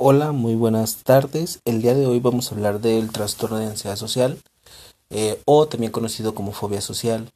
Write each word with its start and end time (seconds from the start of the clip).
Hola, 0.00 0.30
muy 0.30 0.54
buenas 0.54 0.98
tardes. 0.98 1.58
El 1.64 1.82
día 1.82 1.92
de 1.92 2.06
hoy 2.06 2.20
vamos 2.20 2.52
a 2.52 2.54
hablar 2.54 2.80
del 2.80 3.10
trastorno 3.10 3.56
de 3.56 3.66
ansiedad 3.66 3.96
social 3.96 4.38
eh, 5.10 5.42
o 5.44 5.66
también 5.66 5.90
conocido 5.90 6.36
como 6.36 6.52
fobia 6.52 6.80
social. 6.80 7.32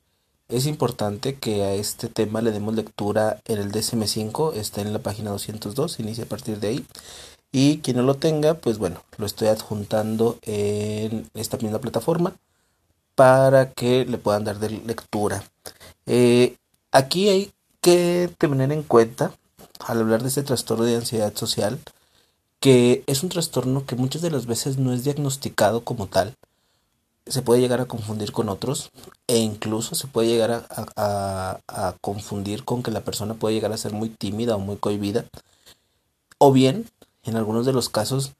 Es 0.49 0.67
importante 0.67 1.35
que 1.35 1.65
a 1.65 1.75
este 1.75 2.07
tema 2.07 2.41
le 2.41 2.53
demos 2.53 2.77
lectura 2.77 3.41
en 3.47 3.59
el 3.59 3.73
DSM5, 3.73 4.55
está 4.55 4.81
en 4.81 4.93
la 4.93 5.01
página 5.01 5.31
202, 5.31 5.99
inicia 5.99 6.23
a 6.23 6.29
partir 6.29 6.61
de 6.61 6.69
ahí. 6.69 6.87
Y 7.51 7.79
quien 7.79 7.97
no 7.97 8.05
lo 8.05 8.15
tenga, 8.15 8.55
pues 8.55 8.79
bueno, 8.79 9.03
lo 9.17 9.27
estoy 9.27 9.49
adjuntando 9.49 10.39
en 10.43 11.29
esta 11.35 11.57
misma 11.57 11.81
plataforma 11.81 12.37
para 13.17 13.73
que 13.73 14.05
le 14.05 14.19
puedan 14.19 14.45
dar 14.45 14.61
de 14.61 14.71
lectura. 14.71 15.43
Eh, 16.07 16.55
aquí 16.93 17.29
hay 17.29 17.53
que 17.81 18.31
tener 18.39 18.71
en 18.71 18.85
cuenta, 18.85 19.33
al 19.81 19.99
hablar 19.99 20.23
de 20.23 20.29
este 20.29 20.45
trastorno 20.45 20.85
de 20.85 20.95
ansiedad 20.95 21.35
social, 21.35 21.81
que 22.63 23.03
es 23.09 23.25
un 23.25 23.29
trastorno 23.29 23.85
que 23.87 23.97
muchas 23.97 24.23
de 24.23 24.31
las 24.31 24.47
veces 24.47 24.79
no 24.79 24.93
es 24.93 25.03
diagnosticado 25.03 25.83
como 25.83 26.07
tal, 26.07 26.37
se 27.27 27.43
puede 27.43 27.61
llegar 27.61 27.81
a 27.81 27.87
confundir 27.87 28.31
con 28.31 28.49
otros 28.49 28.93
e 29.27 29.39
incluso 29.39 29.97
se 29.97 30.07
puede 30.07 30.29
llegar 30.29 30.65
a, 30.97 31.97
confundir 32.01 32.65
con 32.65 32.85
que 32.85 32.93
la 32.93 33.01
persona 33.01 33.35
puede 33.35 33.57
llegar 33.57 33.73
a 33.73 33.77
ser 33.77 33.93
muy 33.93 34.11
tímida 34.11 34.55
o 34.55 34.61
muy 34.61 34.77
cohibida. 34.77 35.25
O 36.39 36.53
bien, 36.53 36.89
en 37.25 37.35
algunos 37.35 37.67
de 37.67 37.73
los 37.73 37.89
casos, 37.89 38.31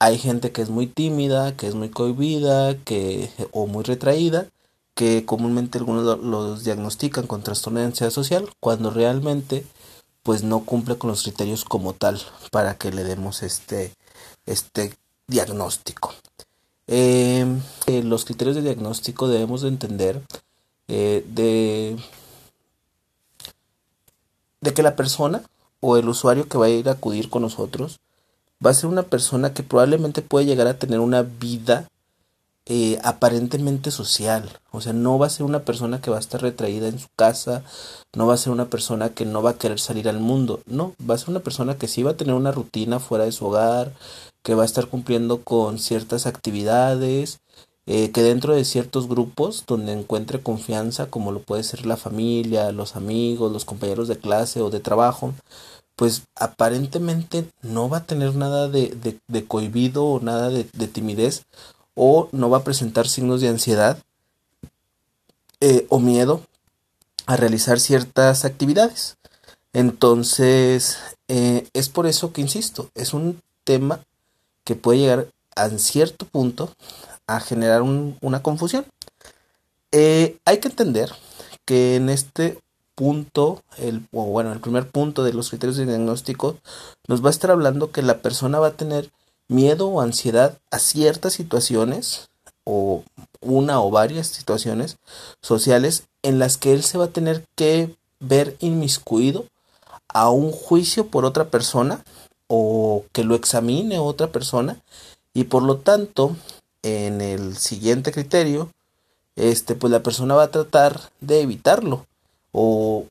hay 0.00 0.18
gente 0.18 0.50
que 0.50 0.62
es 0.62 0.68
muy 0.68 0.88
tímida, 0.88 1.56
que 1.56 1.68
es 1.68 1.76
muy 1.76 1.90
cohibida, 1.90 2.76
que, 2.78 3.30
o 3.52 3.68
muy 3.68 3.84
retraída, 3.84 4.48
que 4.94 5.24
comúnmente 5.24 5.78
algunos 5.78 6.18
los 6.24 6.64
diagnostican 6.64 7.28
con 7.28 7.44
trastorno 7.44 7.78
de 7.78 7.86
ansiedad 7.86 8.10
social, 8.10 8.50
cuando 8.58 8.90
realmente 8.90 9.64
pues 10.22 10.42
no 10.42 10.60
cumple 10.64 10.98
con 10.98 11.10
los 11.10 11.22
criterios 11.22 11.64
como 11.64 11.94
tal 11.94 12.20
para 12.50 12.76
que 12.76 12.92
le 12.92 13.04
demos 13.04 13.42
este, 13.42 13.94
este 14.46 14.94
diagnóstico. 15.26 16.14
Em, 16.86 17.60
eh, 17.86 18.02
los 18.02 18.24
criterios 18.24 18.56
de 18.56 18.62
diagnóstico 18.62 19.28
debemos 19.28 19.62
de 19.62 19.68
entender 19.68 20.22
eh, 20.88 21.24
de, 21.28 21.98
de 24.60 24.74
que 24.74 24.82
la 24.82 24.96
persona 24.96 25.42
o 25.80 25.96
el 25.96 26.08
usuario 26.08 26.48
que 26.48 26.58
va 26.58 26.66
a 26.66 26.70
ir 26.70 26.88
a 26.88 26.92
acudir 26.92 27.28
con 27.28 27.42
nosotros 27.42 28.00
va 28.64 28.70
a 28.70 28.74
ser 28.74 28.86
una 28.86 29.02
persona 29.02 29.52
que 29.52 29.62
probablemente 29.62 30.22
puede 30.22 30.46
llegar 30.46 30.66
a 30.66 30.78
tener 30.78 31.00
una 31.00 31.22
vida 31.22 31.88
eh, 32.70 32.98
aparentemente 33.02 33.90
social. 33.90 34.50
O 34.70 34.82
sea, 34.82 34.92
no 34.92 35.18
va 35.18 35.26
a 35.26 35.30
ser 35.30 35.46
una 35.46 35.60
persona 35.60 36.02
que 36.02 36.10
va 36.10 36.18
a 36.18 36.20
estar 36.20 36.42
retraída 36.42 36.88
en 36.88 36.98
su 36.98 37.08
casa, 37.16 37.64
no 38.14 38.26
va 38.26 38.34
a 38.34 38.36
ser 38.36 38.52
una 38.52 38.68
persona 38.68 39.08
que 39.08 39.24
no 39.24 39.42
va 39.42 39.50
a 39.52 39.58
querer 39.58 39.80
salir 39.80 40.06
al 40.08 40.20
mundo, 40.20 40.60
no, 40.66 40.94
va 41.08 41.14
a 41.14 41.18
ser 41.18 41.30
una 41.30 41.40
persona 41.40 41.78
que 41.78 41.88
sí 41.88 42.02
va 42.02 42.10
a 42.10 42.16
tener 42.16 42.34
una 42.34 42.52
rutina 42.52 43.00
fuera 43.00 43.24
de 43.24 43.32
su 43.32 43.46
hogar, 43.46 43.94
que 44.42 44.54
va 44.54 44.64
a 44.64 44.66
estar 44.66 44.86
cumpliendo 44.88 45.42
con 45.42 45.78
ciertas 45.78 46.26
actividades, 46.26 47.40
eh, 47.86 48.10
que 48.10 48.22
dentro 48.22 48.54
de 48.54 48.66
ciertos 48.66 49.08
grupos 49.08 49.64
donde 49.66 49.92
encuentre 49.92 50.42
confianza, 50.42 51.06
como 51.06 51.32
lo 51.32 51.40
puede 51.40 51.62
ser 51.62 51.86
la 51.86 51.96
familia, 51.96 52.70
los 52.70 52.96
amigos, 52.96 53.50
los 53.50 53.64
compañeros 53.64 54.08
de 54.08 54.18
clase 54.18 54.60
o 54.60 54.68
de 54.68 54.80
trabajo, 54.80 55.32
pues 55.96 56.24
aparentemente 56.36 57.48
no 57.62 57.88
va 57.88 57.98
a 57.98 58.04
tener 58.04 58.36
nada 58.36 58.68
de, 58.68 58.94
de, 59.26 59.46
cohibido 59.46 60.04
o 60.04 60.20
nada 60.20 60.50
de, 60.50 60.68
de 60.74 60.86
timidez 60.86 61.44
o 61.98 62.28
no 62.32 62.48
va 62.48 62.58
a 62.58 62.64
presentar 62.64 63.08
signos 63.08 63.40
de 63.40 63.48
ansiedad 63.48 63.98
eh, 65.60 65.86
o 65.88 65.98
miedo 65.98 66.42
a 67.26 67.36
realizar 67.36 67.80
ciertas 67.80 68.44
actividades. 68.44 69.16
Entonces, 69.72 70.98
eh, 71.26 71.68
es 71.74 71.88
por 71.88 72.06
eso 72.06 72.32
que 72.32 72.40
insisto, 72.40 72.90
es 72.94 73.12
un 73.12 73.42
tema 73.64 74.00
que 74.64 74.76
puede 74.76 75.00
llegar 75.00 75.26
a 75.56 75.68
cierto 75.70 76.24
punto 76.24 76.72
a 77.26 77.40
generar 77.40 77.82
una 77.82 78.42
confusión. 78.42 78.86
Eh, 79.92 80.38
hay 80.44 80.58
que 80.58 80.68
entender 80.68 81.12
que 81.64 81.96
en 81.96 82.08
este 82.08 82.58
punto, 82.94 83.62
el, 83.76 84.06
o 84.12 84.24
bueno, 84.24 84.52
el 84.52 84.60
primer 84.60 84.88
punto 84.88 85.24
de 85.24 85.32
los 85.32 85.50
criterios 85.50 85.76
de 85.76 85.86
diagnóstico, 85.86 86.56
nos 87.06 87.22
va 87.22 87.28
a 87.28 87.30
estar 87.30 87.50
hablando 87.50 87.90
que 87.90 88.02
la 88.02 88.18
persona 88.22 88.58
va 88.58 88.68
a 88.68 88.76
tener 88.76 89.10
miedo 89.48 89.88
o 89.88 90.00
ansiedad 90.00 90.58
a 90.70 90.78
ciertas 90.78 91.32
situaciones 91.32 92.28
o 92.64 93.02
una 93.40 93.80
o 93.80 93.90
varias 93.90 94.28
situaciones 94.28 94.98
sociales 95.40 96.04
en 96.22 96.38
las 96.38 96.56
que 96.56 96.72
él 96.72 96.82
se 96.82 96.98
va 96.98 97.06
a 97.06 97.12
tener 97.12 97.44
que 97.54 97.96
ver 98.20 98.56
inmiscuido 98.60 99.46
a 100.08 100.30
un 100.30 100.52
juicio 100.52 101.06
por 101.06 101.24
otra 101.24 101.48
persona 101.48 102.04
o 102.46 103.04
que 103.12 103.24
lo 103.24 103.34
examine 103.34 103.98
otra 103.98 104.28
persona 104.28 104.80
y 105.34 105.44
por 105.44 105.62
lo 105.62 105.78
tanto 105.78 106.36
en 106.82 107.20
el 107.20 107.56
siguiente 107.56 108.12
criterio 108.12 108.70
este 109.36 109.74
pues 109.74 109.90
la 109.90 110.02
persona 110.02 110.34
va 110.34 110.44
a 110.44 110.50
tratar 110.50 111.10
de 111.20 111.40
evitarlo 111.40 112.06
o 112.52 113.06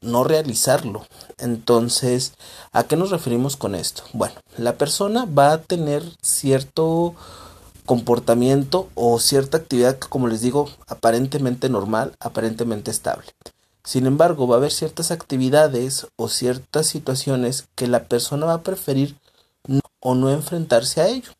no 0.00 0.24
realizarlo. 0.24 1.06
Entonces, 1.38 2.32
¿a 2.72 2.84
qué 2.84 2.96
nos 2.96 3.10
referimos 3.10 3.56
con 3.56 3.74
esto? 3.74 4.02
Bueno, 4.12 4.34
la 4.56 4.76
persona 4.76 5.26
va 5.26 5.52
a 5.52 5.62
tener 5.62 6.02
cierto 6.22 7.14
comportamiento 7.84 8.88
o 8.94 9.18
cierta 9.20 9.58
actividad 9.58 9.98
como 9.98 10.28
les 10.28 10.40
digo, 10.40 10.68
aparentemente 10.88 11.68
normal, 11.68 12.14
aparentemente 12.20 12.90
estable. 12.90 13.26
Sin 13.84 14.06
embargo, 14.06 14.48
va 14.48 14.56
a 14.56 14.58
haber 14.58 14.72
ciertas 14.72 15.12
actividades 15.12 16.08
o 16.16 16.28
ciertas 16.28 16.88
situaciones 16.88 17.68
que 17.76 17.86
la 17.86 18.04
persona 18.04 18.46
va 18.46 18.54
a 18.54 18.62
preferir 18.62 19.16
o 20.00 20.14
no 20.14 20.30
enfrentarse 20.30 21.00
a 21.00 21.08
ello. 21.08 21.30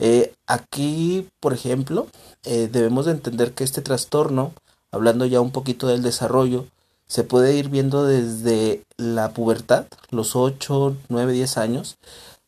Eh, 0.00 0.34
aquí, 0.46 1.28
por 1.40 1.52
ejemplo, 1.52 2.08
eh, 2.44 2.68
debemos 2.70 3.06
de 3.06 3.12
entender 3.12 3.52
que 3.52 3.64
este 3.64 3.80
trastorno, 3.80 4.52
hablando 4.90 5.24
ya 5.26 5.40
un 5.40 5.52
poquito 5.52 5.86
del 5.86 6.02
desarrollo, 6.02 6.66
se 7.08 7.24
puede 7.24 7.54
ir 7.56 7.70
viendo 7.70 8.04
desde 8.04 8.84
la 8.96 9.30
pubertad, 9.30 9.86
los 10.10 10.36
8, 10.36 10.96
9, 11.08 11.32
10 11.32 11.58
años, 11.58 11.96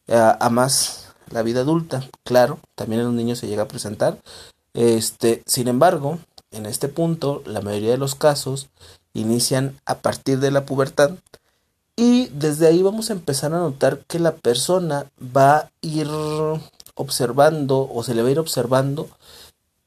a, 0.08 0.48
más 0.50 1.08
la 1.30 1.42
vida 1.42 1.60
adulta. 1.60 2.04
Claro, 2.24 2.58
también 2.74 3.00
en 3.00 3.06
los 3.06 3.14
niños 3.14 3.38
se 3.38 3.48
llega 3.48 3.64
a 3.64 3.68
presentar. 3.68 4.18
Este, 4.74 5.42
sin 5.46 5.68
embargo, 5.68 6.18
en 6.50 6.66
este 6.66 6.88
punto, 6.88 7.42
la 7.46 7.60
mayoría 7.62 7.92
de 7.92 7.98
los 7.98 8.14
casos 8.14 8.68
inician 9.14 9.76
a 9.86 9.98
partir 9.98 10.38
de 10.38 10.50
la 10.50 10.66
pubertad 10.66 11.12
y 11.96 12.28
desde 12.28 12.66
ahí 12.66 12.82
vamos 12.82 13.10
a 13.10 13.14
empezar 13.14 13.52
a 13.52 13.58
notar 13.58 14.00
que 14.06 14.18
la 14.18 14.34
persona 14.36 15.06
va 15.36 15.56
a 15.56 15.70
ir 15.80 16.08
observando 16.94 17.90
o 17.92 18.02
se 18.02 18.14
le 18.14 18.22
va 18.22 18.28
a 18.28 18.32
ir 18.32 18.38
observando 18.38 19.08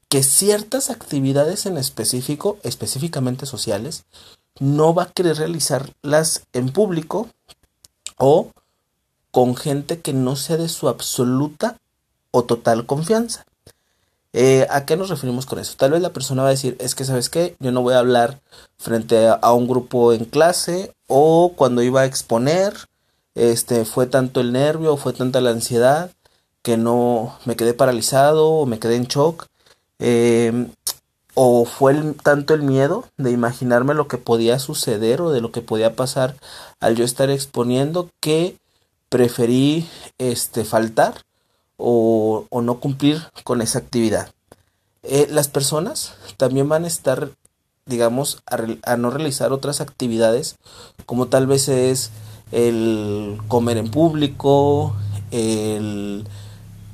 que 0.08 0.22
ciertas 0.22 0.90
actividades 0.90 1.66
en 1.66 1.76
específico, 1.76 2.58
específicamente 2.62 3.46
sociales, 3.46 4.04
no 4.60 4.94
va 4.94 5.04
a 5.04 5.10
querer 5.10 5.36
realizarlas 5.36 6.46
en 6.52 6.70
público 6.70 7.28
o 8.16 8.50
con 9.30 9.56
gente 9.56 10.00
que 10.00 10.12
no 10.12 10.36
sea 10.36 10.56
de 10.56 10.68
su 10.68 10.88
absoluta 10.88 11.78
o 12.30 12.44
total 12.44 12.86
confianza. 12.86 13.44
Eh, 14.32 14.66
¿A 14.70 14.84
qué 14.84 14.96
nos 14.96 15.10
referimos 15.10 15.46
con 15.46 15.60
eso? 15.60 15.74
Tal 15.76 15.92
vez 15.92 16.02
la 16.02 16.12
persona 16.12 16.42
va 16.42 16.48
a 16.48 16.52
decir, 16.52 16.76
es 16.80 16.96
que 16.96 17.04
sabes 17.04 17.30
qué, 17.30 17.56
yo 17.60 17.70
no 17.70 17.82
voy 17.82 17.94
a 17.94 18.00
hablar 18.00 18.40
frente 18.78 19.28
a, 19.28 19.52
un 19.52 19.68
grupo 19.68 20.12
en 20.12 20.24
clase 20.24 20.92
o 21.06 21.52
cuando 21.56 21.82
iba 21.82 22.00
a 22.00 22.04
exponer, 22.04 22.74
este, 23.36 23.84
fue 23.84 24.06
tanto 24.06 24.40
el 24.40 24.52
nervio 24.52 24.94
o 24.94 24.96
fue 24.96 25.12
tanta 25.12 25.40
la 25.40 25.50
ansiedad 25.50 26.10
que 26.62 26.76
no 26.76 27.38
me 27.44 27.54
quedé 27.54 27.74
paralizado 27.74 28.50
o 28.50 28.66
me 28.66 28.80
quedé 28.80 28.96
en 28.96 29.04
shock. 29.04 29.46
Eh, 30.00 30.68
o 31.34 31.64
fue 31.64 31.94
tanto 32.22 32.54
el 32.54 32.62
miedo 32.62 33.04
de 33.16 33.32
imaginarme 33.32 33.94
lo 33.94 34.08
que 34.08 34.18
podía 34.18 34.58
suceder 34.58 35.20
o 35.20 35.30
de 35.30 35.40
lo 35.40 35.50
que 35.50 35.60
podía 35.60 35.96
pasar 35.96 36.36
al 36.80 36.94
yo 36.94 37.04
estar 37.04 37.30
exponiendo 37.30 38.08
que 38.20 38.56
preferí 39.08 39.88
este 40.18 40.64
faltar 40.64 41.14
o, 41.76 42.46
no 42.62 42.80
cumplir 42.80 43.22
con 43.42 43.62
esa 43.62 43.78
actividad. 43.78 44.30
Eh, 45.02 45.26
las 45.30 45.48
personas 45.48 46.14
también 46.36 46.68
van 46.68 46.84
a 46.84 46.88
estar, 46.88 47.30
digamos, 47.84 48.42
a, 48.46 48.96
no 48.96 49.10
realizar 49.10 49.52
otras 49.52 49.80
actividades, 49.80 50.56
como 51.04 51.26
tal 51.26 51.46
vez 51.46 51.68
es 51.68 52.10
el 52.52 53.38
comer 53.48 53.76
en 53.76 53.90
público, 53.90 54.94
el 55.30 56.24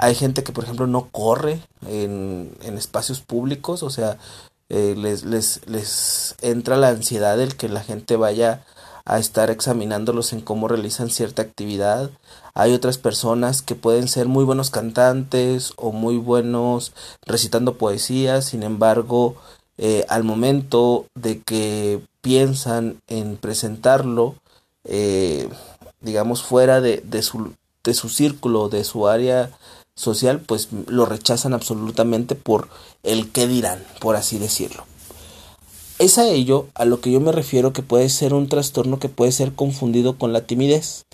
hay 0.00 0.14
gente 0.14 0.43
que, 0.43 0.52
por 0.52 0.64
ejemplo, 0.64 0.87
no 0.87 1.08
corre 1.11 1.61
en, 1.87 2.56
espacios 2.62 3.20
públicos, 3.20 3.82
o 3.82 3.91
sea, 3.91 4.17
eh, 4.70 4.94
les, 4.97 5.25
les, 5.25 5.61
les 5.67 6.37
entra 6.41 6.76
la 6.76 6.88
ansiedad 6.88 7.37
del 7.37 7.55
que 7.55 7.69
la 7.69 7.82
gente 7.82 8.17
vaya 8.17 8.64
a 9.05 9.19
estar 9.19 9.50
examinándolos 9.50 10.32
en 10.32 10.41
cómo 10.41 10.69
realizan 10.69 11.11
cierta 11.11 11.43
actividad. 11.43 12.11
Hay 12.55 12.73
otras 12.73 12.97
personas 12.97 13.61
que 13.61 13.75
pueden 13.75 14.08
ser 14.08 14.26
muy 14.26 14.44
buenos 14.44 14.70
cantantes 14.70 15.75
o 15.76 15.93
muy 15.93 16.17
buenos 16.17 16.93
recitando 17.26 17.76
poesía, 17.76 18.41
sin 18.41 18.62
embargo, 18.62 19.37
eh, 19.76 20.06
al 20.08 20.25
momento 20.25 21.05
de 21.14 21.43
que 21.43 22.00
piensan 22.23 23.02
en 23.06 23.37
presentarlo, 23.37 24.35
eh, 24.85 25.47
digamos, 26.00 26.43
fuera 26.43 26.81
de, 26.81 27.02
de, 27.05 27.23
su 27.23 27.52
de 27.85 27.93
su 27.93 28.08
círculo, 28.08 28.70
de 28.70 28.85
su 28.85 29.08
área 29.08 29.50
social, 30.00 30.41
pues 30.41 30.69
lo 30.87 31.05
rechazan 31.05 31.52
absolutamente 31.52 32.35
por 32.35 32.69
el 33.02 33.31
qué 33.31 33.47
dirán, 33.47 33.85
por 34.00 34.17
así 34.17 34.38
decirlo. 34.38 34.85
Es 35.99 36.17
a 36.17 36.26
ello 36.26 36.69
a 36.75 36.87
lo 36.87 37.02
que 37.02 37.11
yo 37.11 37.20
me 37.20 37.32
refiero 37.32 37.75
que 37.75 37.82
puede 37.82 38.08
ser 38.08 38.32
un 38.32 38.49
trastorno 38.49 38.99
que 38.99 39.11
puede 39.11 39.31
ser 39.32 39.52
confundido 39.52 40.17
con 40.17 40.32
la 40.32 40.41
timidez. 40.47 41.05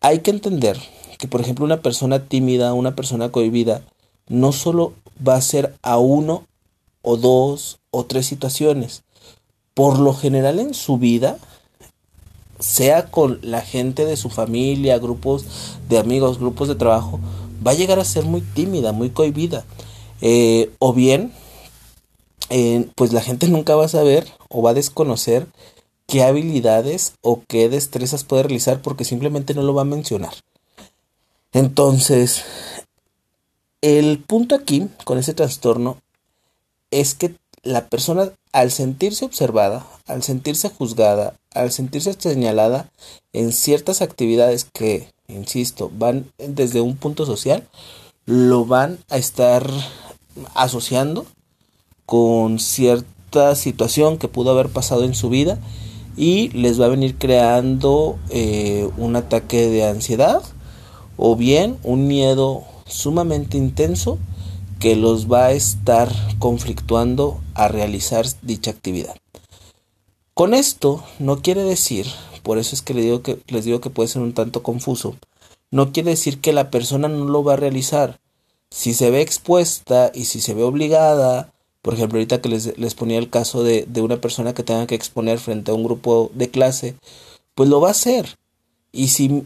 Hay 0.00 0.18
que 0.18 0.32
entender 0.32 0.76
que, 1.18 1.28
por 1.28 1.40
ejemplo, 1.40 1.64
una 1.64 1.80
persona 1.80 2.24
tímida, 2.24 2.74
una 2.74 2.96
persona 2.96 3.30
cohibida, 3.30 3.82
no 4.28 4.50
solo 4.50 4.92
va 5.26 5.36
a 5.36 5.40
ser 5.40 5.76
a 5.82 5.98
uno 5.98 6.44
o 7.02 7.16
dos 7.16 7.78
o 7.92 8.04
tres 8.04 8.26
situaciones. 8.26 9.04
Por 9.74 10.00
lo 10.00 10.12
general 10.12 10.58
en 10.58 10.74
su 10.74 10.98
vida, 10.98 11.38
sea 12.58 13.06
con 13.12 13.38
la 13.42 13.60
gente 13.60 14.04
de 14.04 14.16
su 14.16 14.30
familia, 14.30 14.98
grupos 14.98 15.44
de 15.88 15.98
amigos, 15.98 16.40
grupos 16.40 16.66
de 16.66 16.74
trabajo, 16.74 17.20
va 17.64 17.72
a 17.72 17.74
llegar 17.74 17.98
a 17.98 18.04
ser 18.04 18.24
muy 18.24 18.40
tímida, 18.40 18.92
muy 18.92 19.10
cohibida. 19.10 19.64
Eh, 20.20 20.70
o 20.78 20.92
bien, 20.92 21.32
eh, 22.50 22.88
pues 22.94 23.12
la 23.12 23.20
gente 23.20 23.48
nunca 23.48 23.74
va 23.74 23.84
a 23.84 23.88
saber 23.88 24.26
o 24.48 24.62
va 24.62 24.70
a 24.70 24.74
desconocer 24.74 25.46
qué 26.06 26.22
habilidades 26.22 27.14
o 27.20 27.42
qué 27.48 27.68
destrezas 27.68 28.24
puede 28.24 28.44
realizar 28.44 28.80
porque 28.82 29.04
simplemente 29.04 29.54
no 29.54 29.62
lo 29.62 29.74
va 29.74 29.82
a 29.82 29.86
mencionar. 29.86 30.34
Entonces, 31.52 32.44
el 33.80 34.18
punto 34.18 34.54
aquí 34.54 34.88
con 35.04 35.18
ese 35.18 35.34
trastorno 35.34 35.98
es 36.90 37.14
que 37.14 37.34
la 37.62 37.88
persona 37.88 38.32
al 38.52 38.70
sentirse 38.70 39.24
observada, 39.24 39.86
al 40.06 40.22
sentirse 40.22 40.70
juzgada, 40.70 41.34
al 41.52 41.72
sentirse 41.72 42.14
señalada 42.18 42.90
en 43.32 43.52
ciertas 43.52 44.02
actividades 44.02 44.64
que, 44.72 45.08
insisto, 45.28 45.90
van 45.96 46.26
desde 46.38 46.80
un 46.80 46.96
punto 46.96 47.26
social, 47.26 47.66
lo 48.26 48.64
van 48.64 48.98
a 49.08 49.16
estar 49.16 49.68
asociando 50.54 51.26
con 52.04 52.58
cierta 52.58 53.54
situación 53.54 54.18
que 54.18 54.28
pudo 54.28 54.50
haber 54.50 54.68
pasado 54.68 55.04
en 55.04 55.14
su 55.14 55.28
vida 55.28 55.58
y 56.16 56.48
les 56.50 56.80
va 56.80 56.86
a 56.86 56.90
venir 56.90 57.16
creando 57.16 58.18
eh, 58.30 58.88
un 58.96 59.16
ataque 59.16 59.68
de 59.68 59.84
ansiedad 59.84 60.42
o 61.16 61.36
bien 61.36 61.78
un 61.82 62.06
miedo 62.06 62.64
sumamente 62.86 63.58
intenso 63.58 64.18
que 64.78 64.96
los 64.96 65.30
va 65.30 65.46
a 65.46 65.52
estar 65.52 66.12
conflictuando 66.38 67.40
a 67.54 67.68
realizar 67.68 68.26
dicha 68.42 68.70
actividad. 68.70 69.16
Con 70.34 70.52
esto 70.52 71.02
no 71.18 71.40
quiere 71.40 71.62
decir, 71.62 72.06
por 72.46 72.58
eso 72.58 72.76
es 72.76 72.82
que 72.82 72.94
les 72.94 73.02
digo 73.02 73.22
que, 73.22 73.40
les 73.48 73.64
digo 73.64 73.80
que 73.80 73.90
puede 73.90 74.08
ser 74.08 74.22
un 74.22 74.32
tanto 74.32 74.62
confuso, 74.62 75.16
no 75.72 75.90
quiere 75.90 76.10
decir 76.10 76.40
que 76.40 76.52
la 76.52 76.70
persona 76.70 77.08
no 77.08 77.24
lo 77.24 77.42
va 77.42 77.54
a 77.54 77.56
realizar. 77.56 78.20
Si 78.70 78.94
se 78.94 79.10
ve 79.10 79.20
expuesta 79.20 80.12
y 80.14 80.26
si 80.26 80.40
se 80.40 80.54
ve 80.54 80.62
obligada, 80.62 81.52
por 81.82 81.94
ejemplo, 81.94 82.18
ahorita 82.18 82.40
que 82.40 82.48
les, 82.48 82.78
les 82.78 82.94
ponía 82.94 83.18
el 83.18 83.30
caso 83.30 83.64
de, 83.64 83.84
de 83.88 84.00
una 84.00 84.20
persona 84.20 84.54
que 84.54 84.62
tenga 84.62 84.86
que 84.86 84.94
exponer 84.94 85.40
frente 85.40 85.72
a 85.72 85.74
un 85.74 85.82
grupo 85.82 86.30
de 86.34 86.48
clase, 86.48 86.94
pues 87.56 87.68
lo 87.68 87.80
va 87.80 87.88
a 87.88 87.90
hacer. 87.90 88.38
Y 88.92 89.08
si, 89.08 89.42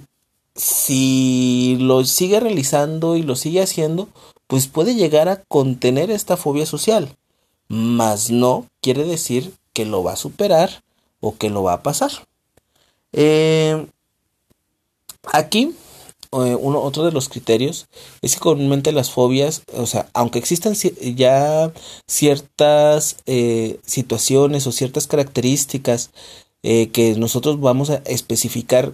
si 0.55 1.79
lo 1.81 2.05
sigue 2.05 2.38
realizando 2.38 3.17
y 3.17 3.23
lo 3.23 3.35
sigue 3.35 3.62
haciendo, 3.62 4.11
pues 4.47 4.67
puede 4.67 4.94
llegar 4.94 5.31
a 5.31 5.43
contener 5.44 6.11
esta 6.11 6.37
fobia 6.37 6.67
social. 6.67 7.17
Mas 7.69 8.31
no 8.31 8.67
quiere 8.82 9.05
decir 9.05 9.55
que 9.73 9.87
lo 9.87 10.02
va 10.02 10.12
a 10.12 10.17
superar 10.17 10.82
o 11.20 11.38
que 11.38 11.49
lo 11.49 11.62
va 11.62 11.73
a 11.73 11.82
pasar. 11.82 12.11
Eh, 13.12 13.87
aquí, 15.33 15.75
eh, 16.33 16.57
otro 16.61 17.05
de 17.05 17.12
los 17.12 17.29
criterios 17.29 17.89
es 18.23 18.35
que 18.35 18.41
comúnmente 18.41 18.93
las 18.93 19.11
fobias, 19.11 19.62
o 19.75 19.87
sea, 19.87 20.09
aunque 20.15 20.39
existan 20.39 20.75
ya 20.75 21.73
ciertas 22.07 23.17
eh, 23.27 23.81
situaciones 23.85 24.67
o 24.67 24.73
ciertas 24.73 25.07
características 25.07 26.11
que 26.62 27.15
nosotros 27.17 27.59
vamos 27.59 27.89
a 27.89 28.03
especificar 28.05 28.93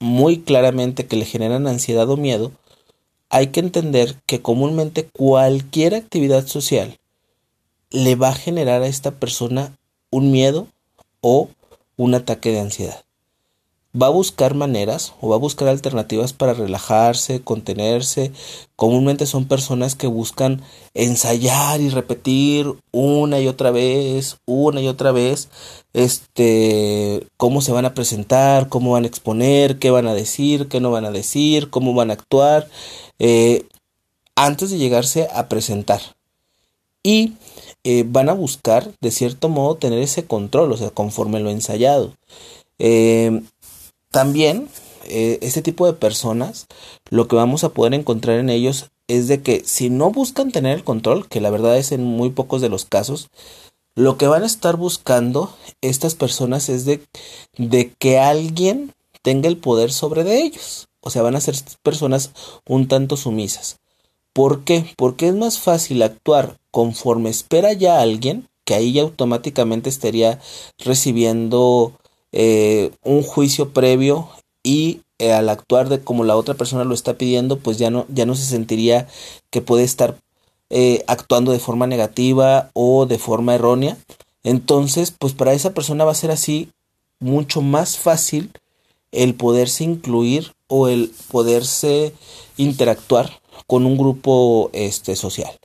muy 0.00 0.40
claramente 0.40 1.06
que 1.06 1.16
le 1.16 1.26
generan 1.26 1.66
ansiedad 1.66 2.08
o 2.08 2.16
miedo, 2.16 2.50
hay 3.28 3.48
que 3.48 3.60
entender 3.60 4.16
que 4.26 4.40
comúnmente 4.40 5.06
cualquier 5.06 5.94
actividad 5.94 6.46
social 6.46 6.98
le 7.90 8.16
va 8.16 8.28
a 8.28 8.34
generar 8.34 8.82
a 8.82 8.86
esta 8.86 9.12
persona 9.12 9.76
un 10.10 10.30
miedo 10.30 10.66
o 11.20 11.48
un 11.96 12.14
ataque 12.14 12.52
de 12.52 12.60
ansiedad. 12.60 13.03
Va 14.00 14.08
a 14.08 14.10
buscar 14.10 14.54
maneras 14.54 15.14
o 15.20 15.28
va 15.28 15.36
a 15.36 15.38
buscar 15.38 15.68
alternativas 15.68 16.32
para 16.32 16.54
relajarse, 16.54 17.42
contenerse. 17.42 18.32
Comúnmente 18.74 19.26
son 19.26 19.46
personas 19.46 19.94
que 19.94 20.08
buscan 20.08 20.62
ensayar 20.94 21.80
y 21.80 21.90
repetir 21.90 22.74
una 22.90 23.38
y 23.40 23.46
otra 23.46 23.70
vez, 23.70 24.38
una 24.46 24.80
y 24.80 24.88
otra 24.88 25.12
vez, 25.12 25.48
este, 25.92 27.26
cómo 27.36 27.60
se 27.60 27.72
van 27.72 27.84
a 27.84 27.94
presentar, 27.94 28.68
cómo 28.68 28.92
van 28.92 29.04
a 29.04 29.06
exponer, 29.08 29.78
qué 29.78 29.90
van 29.90 30.08
a 30.08 30.14
decir, 30.14 30.66
qué 30.68 30.80
no 30.80 30.90
van 30.90 31.04
a 31.04 31.12
decir, 31.12 31.70
cómo 31.70 31.94
van 31.94 32.10
a 32.10 32.14
actuar. 32.14 32.68
Eh, 33.20 33.66
antes 34.36 34.70
de 34.70 34.78
llegarse 34.78 35.28
a 35.32 35.48
presentar. 35.48 36.00
Y 37.02 37.34
eh, 37.84 38.04
van 38.06 38.28
a 38.28 38.32
buscar, 38.32 38.90
de 39.00 39.10
cierto 39.10 39.48
modo, 39.48 39.76
tener 39.76 39.98
ese 39.98 40.24
control, 40.24 40.72
o 40.72 40.76
sea, 40.76 40.90
conforme 40.90 41.40
lo 41.40 41.50
ensayado. 41.50 42.14
Eh, 42.78 43.42
también, 44.14 44.68
este 45.08 45.60
tipo 45.60 45.86
de 45.86 45.92
personas, 45.92 46.68
lo 47.10 47.26
que 47.26 47.34
vamos 47.34 47.64
a 47.64 47.70
poder 47.70 47.94
encontrar 47.94 48.38
en 48.38 48.48
ellos 48.48 48.90
es 49.08 49.26
de 49.26 49.42
que 49.42 49.64
si 49.64 49.90
no 49.90 50.12
buscan 50.12 50.52
tener 50.52 50.76
el 50.78 50.84
control, 50.84 51.26
que 51.28 51.40
la 51.40 51.50
verdad 51.50 51.76
es 51.76 51.90
en 51.90 52.04
muy 52.04 52.30
pocos 52.30 52.60
de 52.62 52.68
los 52.68 52.84
casos, 52.84 53.28
lo 53.96 54.16
que 54.16 54.28
van 54.28 54.44
a 54.44 54.46
estar 54.46 54.76
buscando 54.76 55.52
estas 55.80 56.14
personas 56.14 56.68
es 56.68 56.84
de, 56.84 57.04
de 57.58 57.92
que 57.98 58.20
alguien 58.20 58.94
tenga 59.22 59.48
el 59.48 59.56
poder 59.56 59.90
sobre 59.90 60.22
de 60.22 60.42
ellos. 60.42 60.86
O 61.00 61.10
sea, 61.10 61.22
van 61.22 61.34
a 61.34 61.40
ser 61.40 61.56
personas 61.82 62.30
un 62.68 62.86
tanto 62.86 63.16
sumisas. 63.16 63.78
¿Por 64.32 64.62
qué? 64.62 64.94
Porque 64.96 65.26
es 65.26 65.34
más 65.34 65.58
fácil 65.58 66.00
actuar 66.02 66.56
conforme 66.70 67.30
espera 67.30 67.72
ya 67.72 68.00
alguien, 68.00 68.48
que 68.64 68.74
ahí 68.74 68.92
ya 68.92 69.02
automáticamente 69.02 69.90
estaría 69.90 70.40
recibiendo 70.78 71.98
eh, 72.36 72.90
un 73.04 73.22
juicio 73.22 73.70
previo 73.70 74.28
y 74.64 75.02
eh, 75.20 75.32
al 75.32 75.48
actuar 75.48 75.88
de 75.88 76.00
como 76.00 76.24
la 76.24 76.36
otra 76.36 76.54
persona 76.54 76.82
lo 76.82 76.92
está 76.92 77.14
pidiendo, 77.14 77.60
pues 77.60 77.78
ya 77.78 77.90
no, 77.90 78.06
ya 78.08 78.26
no 78.26 78.34
se 78.34 78.44
sentiría 78.44 79.06
que 79.50 79.62
puede 79.62 79.84
estar 79.84 80.16
eh, 80.68 81.04
actuando 81.06 81.52
de 81.52 81.60
forma 81.60 81.86
negativa 81.86 82.70
o 82.72 83.06
de 83.06 83.18
forma 83.18 83.54
errónea. 83.54 83.96
Entonces, 84.42 85.12
pues 85.16 85.32
para 85.32 85.52
esa 85.52 85.74
persona 85.74 86.04
va 86.04 86.10
a 86.10 86.16
ser 86.16 86.32
así 86.32 86.70
mucho 87.20 87.62
más 87.62 87.98
fácil 87.98 88.50
el 89.12 89.34
poderse 89.34 89.84
incluir 89.84 90.54
o 90.66 90.88
el 90.88 91.12
poderse 91.30 92.14
interactuar 92.56 93.30
con 93.68 93.86
un 93.86 93.96
grupo 93.96 94.70
este, 94.72 95.14
social. 95.14 95.56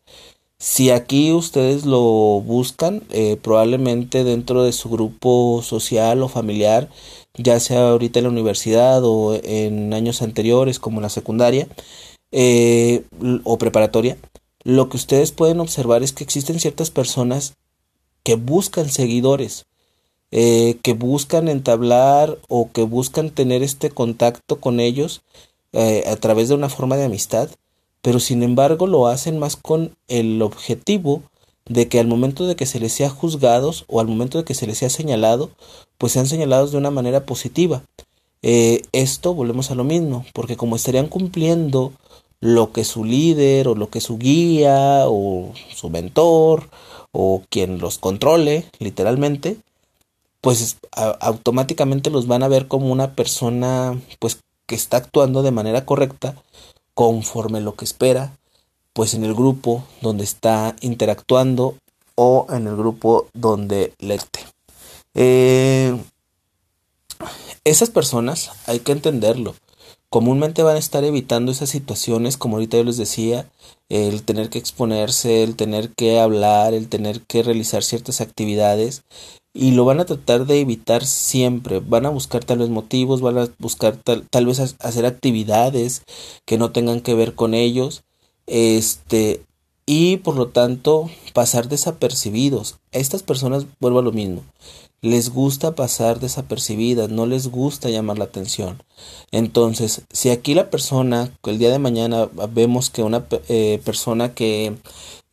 Si 0.62 0.90
aquí 0.92 1.32
ustedes 1.32 1.86
lo 1.86 2.02
buscan, 2.42 3.04
eh, 3.12 3.38
probablemente 3.42 4.26
dentro 4.26 4.64
de 4.64 4.74
su 4.74 4.90
grupo 4.90 5.62
social 5.64 6.22
o 6.22 6.28
familiar, 6.28 6.90
ya 7.36 7.62
sea 7.62 7.90
ahorita 7.90 8.20
en 8.20 8.26
la 8.26 8.32
universidad 8.32 9.02
o 9.06 9.40
en 9.42 9.94
años 9.94 10.22
anteriores 10.22 10.78
como 10.78 11.00
la 11.00 11.08
secundaria 11.08 11.70
eh, 12.34 13.06
o 13.46 13.58
preparatoria, 13.58 14.18
lo 14.64 14.90
que 14.90 14.98
ustedes 14.98 15.32
pueden 15.32 15.62
observar 15.62 16.04
es 16.04 16.12
que 16.12 16.26
existen 16.26 16.60
ciertas 16.60 16.92
personas 16.92 17.56
que 18.24 18.36
buscan 18.36 18.90
seguidores 18.90 19.66
eh, 20.32 20.78
que 20.84 20.94
buscan 20.94 21.48
entablar 21.48 22.38
o 22.50 22.70
que 22.72 22.84
buscan 22.84 23.32
tener 23.32 23.64
este 23.64 23.92
contacto 23.92 24.60
con 24.60 24.80
ellos 24.82 25.22
a 25.74 26.16
través 26.18 26.50
de 26.50 26.56
una 26.56 26.68
forma 26.68 26.98
de 26.98 27.06
amistad, 27.06 27.50
pero 28.02 28.20
sin 28.20 28.44
embargo 28.44 28.88
lo 28.88 29.08
hacen 29.08 29.40
más 29.40 29.56
con 29.56 29.96
el 30.08 30.42
objetivo 30.42 31.24
de 31.66 31.88
que 31.88 32.00
al 32.00 32.08
momento 32.08 32.48
de 32.48 32.56
que 32.56 32.66
se 32.66 32.80
les 32.80 32.94
sea 32.94 33.10
juzgados 33.10 33.86
o 33.88 34.00
al 34.00 34.08
momento 34.08 34.38
de 34.38 34.44
que 34.44 34.56
se 34.56 34.68
les 34.68 34.80
sea 34.80 34.90
señalado, 34.90 35.52
pues 35.98 36.14
sean 36.14 36.28
señalados 36.28 36.72
de 36.72 36.78
una 36.78 36.92
manera 36.92 37.26
positiva. 37.26 37.84
Eh, 38.42 38.82
esto 38.94 39.34
volvemos 39.34 39.70
a 39.70 39.76
lo 39.76 39.84
mismo, 39.84 40.26
porque 40.34 40.58
como 40.58 40.76
estarían 40.76 41.08
cumpliendo 41.08 41.94
lo 42.42 42.72
que 42.72 42.86
su 42.86 43.04
líder 43.04 43.68
o 43.68 43.76
lo 43.76 43.90
que 43.90 44.02
su 44.02 44.18
guía 44.18 45.04
o 45.06 45.52
su 45.76 45.90
mentor 45.90 46.70
o 47.12 47.44
quien 47.50 47.80
los 47.80 47.98
controle 47.98 48.66
literalmente 48.80 49.58
pues 50.42 50.78
automáticamente 51.20 52.10
los 52.10 52.28
van 52.28 52.44
a 52.44 52.48
ver 52.48 52.68
como 52.68 52.92
una 52.92 53.14
persona 53.14 54.00
pues 54.20 54.40
que 54.68 54.76
está 54.76 54.98
actuando 54.98 55.42
de 55.42 55.52
manera 55.52 55.86
correcta 55.86 56.36
conforme 57.00 57.62
lo 57.62 57.76
que 57.76 57.86
espera 57.86 58.36
pues 58.92 59.14
en 59.14 59.24
el 59.24 59.34
grupo 59.34 59.86
donde 60.02 60.26
está 60.26 60.76
interactuando 60.82 61.76
o 62.16 62.46
en 62.50 62.68
el 62.68 62.76
grupo 62.76 63.28
donde 63.34 63.94
lete 64.00 64.42
eh, 65.14 65.98
esas 67.64 67.90
personas 67.90 68.52
hay 68.68 68.82
que 68.82 68.92
entenderlo 68.92 69.56
comúnmente 70.10 70.62
van 70.62 70.76
a 70.76 70.80
estar 70.80 71.04
evitando 71.04 71.52
esas 71.52 71.70
situaciones, 71.70 72.36
como 72.36 72.56
ahorita 72.56 72.78
yo 72.78 72.84
les 72.84 72.98
decía, 72.98 73.48
el 73.90 74.24
tener 74.24 74.50
que 74.50 74.58
exponerse, 74.58 75.44
el 75.44 75.56
tener 75.56 75.92
que 75.92 76.20
hablar, 76.20 76.74
el 76.74 76.90
tener 76.90 77.22
que 77.22 77.44
realizar 77.44 77.84
ciertas 77.84 78.20
actividades 78.20 79.04
y 79.54 79.72
lo 79.72 79.86
van 79.86 80.00
a 80.00 80.06
tratar 80.06 80.46
de 80.46 80.60
evitar 80.62 81.06
siempre. 81.06 81.80
Van 81.80 82.06
a 82.06 82.10
buscar 82.10 82.44
tal 82.44 82.60
vez 82.60 82.70
motivos, 82.70 83.22
van 83.22 83.38
a 83.38 83.50
buscar 83.60 83.98
tal, 83.98 84.28
tal 84.30 84.46
vez 84.46 84.60
hacer 84.60 85.06
actividades 85.06 86.04
que 86.46 86.58
no 86.58 86.72
tengan 86.72 87.02
que 87.02 87.16
ver 87.16 87.36
con 87.36 87.54
ellos. 87.54 88.04
Este, 88.48 89.42
y 89.86 90.18
por 90.18 90.36
lo 90.36 90.50
tanto 90.50 91.10
pasar 91.34 91.68
desapercibidos. 91.68 92.78
A 92.94 93.00
estas 93.00 93.24
personas 93.24 93.66
vuelvo 93.80 94.00
a 94.00 94.04
lo 94.04 94.12
mismo. 94.12 94.44
Les 95.02 95.30
gusta 95.30 95.76
pasar 95.76 96.20
desapercibidas, 96.20 97.10
no 97.10 97.26
les 97.26 97.48
gusta 97.48 97.90
llamar 97.90 98.18
la 98.18 98.26
atención. 98.26 98.84
Entonces, 99.32 100.02
si 100.12 100.30
aquí 100.30 100.54
la 100.54 100.70
persona, 100.70 101.32
el 101.44 101.58
día 101.58 101.72
de 101.72 101.80
mañana 101.80 102.30
vemos 102.52 102.90
que 102.90 103.02
una 103.02 103.26
eh, 103.48 103.82
persona 103.84 104.34
que 104.34 104.76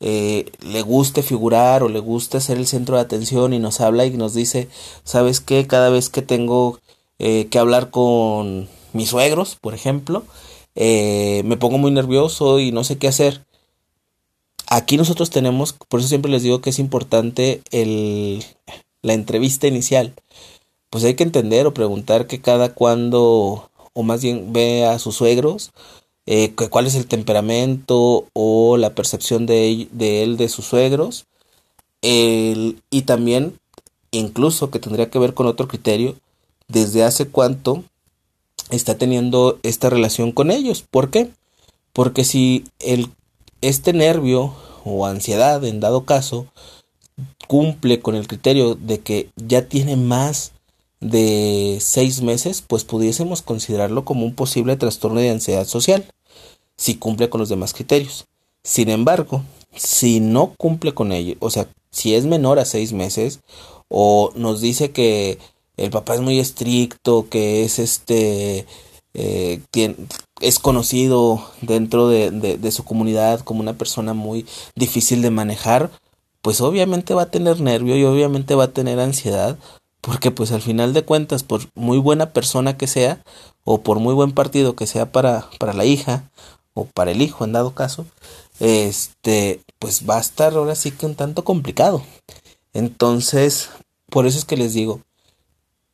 eh, 0.00 0.52
le 0.60 0.82
guste 0.82 1.22
figurar 1.22 1.82
o 1.82 1.88
le 1.88 2.00
gusta 2.00 2.40
ser 2.40 2.58
el 2.58 2.66
centro 2.66 2.96
de 2.96 3.02
atención 3.02 3.52
y 3.52 3.58
nos 3.58 3.80
habla 3.80 4.04
y 4.06 4.10
nos 4.10 4.34
dice, 4.34 4.68
¿sabes 5.04 5.40
qué? 5.40 5.66
Cada 5.66 5.90
vez 5.90 6.10
que 6.10 6.22
tengo 6.22 6.80
eh, 7.18 7.48
que 7.50 7.58
hablar 7.58 7.90
con 7.90 8.68
mis 8.92 9.10
suegros, 9.10 9.56
por 9.56 9.74
ejemplo, 9.74 10.24
me 10.74 11.56
pongo 11.58 11.78
muy 11.78 11.90
nervioso 11.90 12.60
y 12.60 12.72
no 12.72 12.84
sé 12.84 12.98
qué 12.98 13.08
hacer. 13.08 13.46
Aquí 14.68 14.96
nosotros 14.96 15.30
tenemos, 15.30 15.72
por 15.72 16.00
eso 16.00 16.08
siempre 16.08 16.30
les 16.30 16.42
digo 16.42 16.60
que 16.60 16.70
es 16.70 16.78
importante 16.78 17.62
el, 17.70 18.44
la 19.02 19.14
entrevista 19.14 19.66
inicial. 19.68 20.12
Pues 20.90 21.04
hay 21.04 21.14
que 21.14 21.22
entender 21.22 21.66
o 21.66 21.74
preguntar 21.74 22.26
que 22.26 22.40
cada 22.40 22.74
cuando, 22.74 23.70
o 23.92 24.02
más 24.02 24.22
bien 24.22 24.52
ve 24.52 24.84
a 24.84 24.98
sus 24.98 25.16
suegros, 25.16 25.72
eh, 26.26 26.54
cuál 26.54 26.86
es 26.86 26.94
el 26.94 27.06
temperamento 27.06 28.26
o 28.32 28.76
la 28.76 28.94
percepción 28.94 29.46
de, 29.46 29.88
de 29.92 30.22
él 30.22 30.36
de 30.36 30.48
sus 30.48 30.66
suegros. 30.66 31.26
El, 32.02 32.82
y 32.90 33.02
también, 33.02 33.58
incluso 34.10 34.70
que 34.70 34.78
tendría 34.78 35.10
que 35.10 35.18
ver 35.18 35.34
con 35.34 35.46
otro 35.46 35.68
criterio, 35.68 36.16
desde 36.68 37.04
hace 37.04 37.28
cuánto 37.28 37.84
está 38.70 38.98
teniendo 38.98 39.58
esta 39.62 39.90
relación 39.90 40.32
con 40.32 40.50
ellos. 40.50 40.82
¿Por 40.82 41.10
qué? 41.10 41.30
Porque 41.92 42.24
si 42.24 42.64
el 42.80 43.10
este 43.62 43.92
nervio 43.92 44.54
o 44.84 45.06
ansiedad, 45.06 45.64
en 45.64 45.80
dado 45.80 46.04
caso, 46.04 46.46
cumple 47.48 48.00
con 48.00 48.14
el 48.14 48.28
criterio 48.28 48.74
de 48.74 49.00
que 49.00 49.30
ya 49.36 49.68
tiene 49.68 49.96
más 49.96 50.52
de 51.00 51.78
seis 51.80 52.22
meses, 52.22 52.62
pues 52.66 52.84
pudiésemos 52.84 53.42
considerarlo 53.42 54.04
como 54.04 54.24
un 54.24 54.34
posible 54.34 54.76
trastorno 54.76 55.20
de 55.20 55.30
ansiedad 55.30 55.66
social, 55.66 56.04
si 56.76 56.96
cumple 56.96 57.28
con 57.28 57.40
los 57.40 57.48
demás 57.48 57.74
criterios. 57.74 58.26
Sin 58.62 58.88
embargo, 58.90 59.42
si 59.74 60.20
no 60.20 60.54
cumple 60.56 60.94
con 60.94 61.12
ello, 61.12 61.36
o 61.40 61.50
sea, 61.50 61.68
si 61.90 62.14
es 62.14 62.26
menor 62.26 62.58
a 62.58 62.64
seis 62.64 62.92
meses, 62.92 63.40
o 63.88 64.32
nos 64.34 64.60
dice 64.60 64.90
que 64.90 65.38
el 65.76 65.90
papá 65.90 66.14
es 66.14 66.20
muy 66.20 66.40
estricto, 66.40 67.28
que 67.28 67.64
es 67.64 67.78
este, 67.78 68.66
eh, 69.14 69.60
es 70.40 70.58
conocido 70.58 71.42
dentro 71.62 72.08
de, 72.08 72.30
de, 72.30 72.72
su 72.72 72.84
comunidad 72.84 73.40
como 73.40 73.60
una 73.60 73.74
persona 73.74 74.14
muy 74.14 74.46
difícil 74.74 75.22
de 75.22 75.30
manejar, 75.30 75.90
pues 76.42 76.60
obviamente 76.60 77.14
va 77.14 77.22
a 77.22 77.30
tener 77.30 77.60
nervio 77.60 77.96
y 77.96 78.04
obviamente 78.04 78.54
va 78.54 78.64
a 78.64 78.72
tener 78.72 79.00
ansiedad, 79.00 79.58
porque 80.00 80.30
pues 80.30 80.52
al 80.52 80.62
final 80.62 80.92
de 80.92 81.02
cuentas, 81.02 81.42
por 81.42 81.62
muy 81.74 81.98
buena 81.98 82.30
persona 82.30 82.76
que 82.76 82.86
sea, 82.86 83.22
o 83.64 83.82
por 83.82 83.98
muy 83.98 84.14
buen 84.14 84.32
partido 84.32 84.76
que 84.76 84.86
sea 84.86 85.10
para, 85.10 85.48
para 85.58 85.72
la 85.72 85.84
hija, 85.84 86.30
o 86.76 86.84
para 86.84 87.10
el 87.10 87.22
hijo 87.22 87.44
en 87.44 87.52
dado 87.52 87.74
caso, 87.74 88.06
este, 88.60 89.60
pues 89.78 90.08
va 90.08 90.18
a 90.18 90.20
estar 90.20 90.52
ahora 90.54 90.74
sí 90.74 90.90
que 90.90 91.06
un 91.06 91.14
tanto 91.14 91.42
complicado. 91.42 92.02
Entonces, 92.74 93.70
por 94.10 94.26
eso 94.26 94.38
es 94.38 94.44
que 94.44 94.58
les 94.58 94.74
digo, 94.74 95.00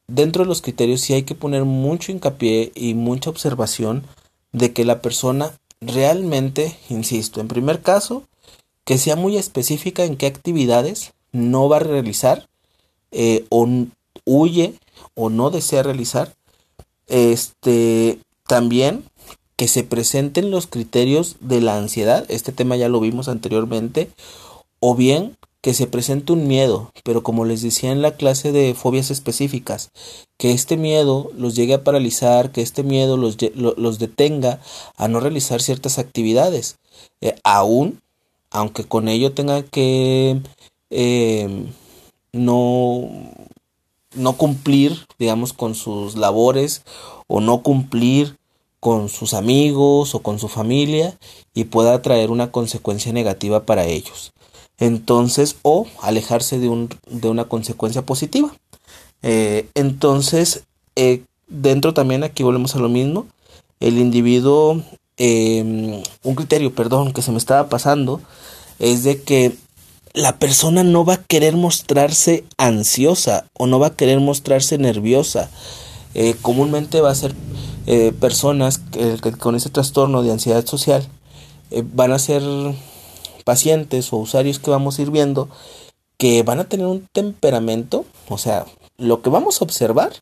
dentro 0.08 0.42
de 0.42 0.48
los 0.48 0.60
criterios 0.60 1.00
sí 1.00 1.14
hay 1.14 1.22
que 1.22 1.36
poner 1.36 1.64
mucho 1.64 2.10
hincapié 2.10 2.72
y 2.74 2.94
mucha 2.94 3.30
observación 3.30 4.04
de 4.50 4.72
que 4.72 4.84
la 4.84 5.00
persona 5.00 5.52
realmente, 5.80 6.76
insisto, 6.88 7.40
en 7.40 7.46
primer 7.46 7.80
caso, 7.80 8.24
que 8.84 8.98
sea 8.98 9.14
muy 9.14 9.36
específica 9.36 10.04
en 10.04 10.16
qué 10.16 10.26
actividades 10.26 11.12
no 11.30 11.68
va 11.68 11.76
a 11.76 11.80
realizar 11.80 12.48
eh, 13.12 13.46
o 13.50 13.68
huye 14.24 14.74
o 15.14 15.30
no 15.30 15.50
desea 15.50 15.84
realizar. 15.84 16.34
Este 17.06 18.18
también 18.48 19.04
que 19.62 19.68
se 19.68 19.84
presenten 19.84 20.50
los 20.50 20.66
criterios 20.66 21.36
de 21.38 21.60
la 21.60 21.78
ansiedad, 21.78 22.26
este 22.28 22.50
tema 22.50 22.74
ya 22.74 22.88
lo 22.88 22.98
vimos 22.98 23.28
anteriormente, 23.28 24.10
o 24.80 24.96
bien 24.96 25.36
que 25.60 25.72
se 25.72 25.86
presente 25.86 26.32
un 26.32 26.48
miedo, 26.48 26.90
pero 27.04 27.22
como 27.22 27.44
les 27.44 27.62
decía 27.62 27.92
en 27.92 28.02
la 28.02 28.16
clase 28.16 28.50
de 28.50 28.74
fobias 28.74 29.12
específicas, 29.12 29.92
que 30.36 30.50
este 30.50 30.76
miedo 30.76 31.30
los 31.36 31.54
llegue 31.54 31.74
a 31.74 31.84
paralizar, 31.84 32.50
que 32.50 32.60
este 32.60 32.82
miedo 32.82 33.16
los, 33.16 33.36
los 33.54 34.00
detenga 34.00 34.58
a 34.96 35.06
no 35.06 35.20
realizar 35.20 35.62
ciertas 35.62 36.00
actividades, 36.00 36.78
eh, 37.20 37.36
aún, 37.44 38.00
aunque 38.50 38.82
con 38.82 39.06
ello 39.06 39.30
tenga 39.30 39.62
que 39.62 40.40
eh, 40.90 41.66
no, 42.32 43.08
no 44.16 44.32
cumplir, 44.32 45.06
digamos, 45.20 45.52
con 45.52 45.76
sus 45.76 46.16
labores 46.16 46.82
o 47.28 47.40
no 47.40 47.62
cumplir 47.62 48.41
con 48.82 49.08
sus 49.08 49.32
amigos 49.32 50.14
o 50.14 50.22
con 50.22 50.38
su 50.38 50.48
familia 50.48 51.16
y 51.54 51.64
pueda 51.64 52.02
traer 52.02 52.30
una 52.30 52.50
consecuencia 52.50 53.12
negativa 53.12 53.64
para 53.64 53.86
ellos 53.86 54.32
entonces 54.82 55.56
o 55.62 55.86
alejarse 56.00 56.58
de, 56.58 56.68
un, 56.68 56.88
de 57.08 57.28
una 57.28 57.44
consecuencia 57.44 58.02
positiva. 58.02 58.52
Eh, 59.22 59.68
entonces, 59.74 60.64
eh, 60.96 61.22
dentro 61.46 61.94
también 61.94 62.24
aquí 62.24 62.42
volvemos 62.42 62.74
a 62.74 62.80
lo 62.80 62.88
mismo, 62.88 63.26
el 63.78 63.98
individuo, 63.98 64.82
em, 65.16 66.02
un 66.24 66.34
criterio, 66.34 66.74
perdón, 66.74 67.12
que 67.12 67.22
se 67.22 67.30
me 67.30 67.38
estaba 67.38 67.68
pasando, 67.68 68.20
es 68.80 69.04
de 69.04 69.22
que 69.22 69.52
la 70.14 70.38
persona 70.38 70.82
no 70.82 71.04
va 71.04 71.14
a 71.14 71.22
querer 71.22 71.54
mostrarse 71.54 72.44
ansiosa 72.58 73.46
o 73.54 73.68
no 73.68 73.78
va 73.78 73.88
a 73.88 73.96
querer 73.96 74.18
mostrarse 74.18 74.78
nerviosa. 74.78 75.48
Eh, 76.14 76.34
comúnmente 76.42 77.00
va 77.00 77.10
a 77.10 77.14
ser 77.14 77.34
personas 78.20 78.78
que, 78.78 79.18
con 79.38 79.54
ese 79.54 79.70
trastorno 79.70 80.22
de 80.22 80.32
ansiedad 80.32 80.64
social 80.66 81.06
van 81.92 82.12
a 82.12 82.18
ser 82.18 82.42
pacientes 83.44 84.12
o 84.12 84.18
usuarios 84.18 84.58
que 84.58 84.70
vamos 84.70 84.98
a 84.98 85.02
ir 85.02 85.10
viendo 85.10 85.48
que 86.22 86.44
van 86.44 86.60
a 86.60 86.68
tener 86.68 86.86
un 86.86 87.08
temperamento, 87.12 88.04
o 88.28 88.38
sea, 88.38 88.64
lo 88.96 89.22
que 89.22 89.30
vamos 89.30 89.60
a 89.60 89.64
observar 89.64 90.12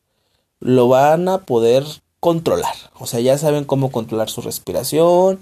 lo 0.59 0.87
van 0.87 1.29
a 1.29 1.45
poder 1.45 1.85
controlar, 2.19 2.73
o 2.99 3.05
sea, 3.05 3.19
ya 3.19 3.37
saben 3.37 3.65
cómo 3.65 3.91
controlar 3.91 4.29
su 4.29 4.41
respiración, 4.41 5.39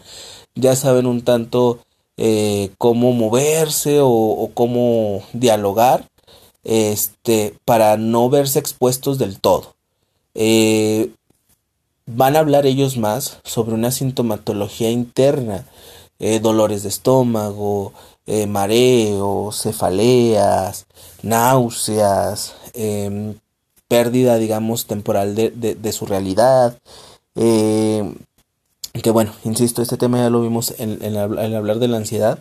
ya 0.56 0.76
saben 0.76 1.06
un 1.06 1.22
tanto 1.22 1.80
eh, 2.18 2.72
cómo 2.78 3.14
moverse 3.14 4.00
o, 4.02 4.52
cómo 4.54 5.24
dialogar, 5.32 6.10
este, 6.66 7.56
para 7.64 7.96
no 7.96 8.30
verse 8.30 8.60
expuestos 8.60 9.18
del 9.18 9.40
todo. 9.40 9.76
Eh, 10.36 11.12
van 12.16 12.36
a 12.36 12.40
hablar 12.40 12.66
ellos 12.66 12.98
más 12.98 13.40
sobre 13.44 13.74
una 13.74 13.92
sintomatología 13.92 14.90
interna 14.90 15.66
eh, 16.20 16.42
dolores 16.42 16.84
de 16.84 16.90
estómago, 16.90 17.94
eh, 18.26 18.46
mareos, 18.46 19.62
cefaleas, 19.62 20.86
náuseas, 21.24 22.56
em, 22.74 23.36
pérdida, 23.88 24.38
digamos, 24.38 24.86
temporal 24.86 25.34
de, 25.36 25.50
de, 25.50 25.92
su 25.94 26.06
realidad. 26.06 26.78
Em, 27.36 28.16
que 29.02 29.12
bueno, 29.12 29.32
insisto, 29.46 29.82
este 29.82 29.98
tema 29.98 30.18
ya 30.20 30.30
lo 30.30 30.42
vimos 30.42 30.76
en, 30.78 31.02
en, 31.02 31.18
hablar 31.18 31.80
de 31.80 31.88
la 31.88 31.98
ansiedad. 31.98 32.40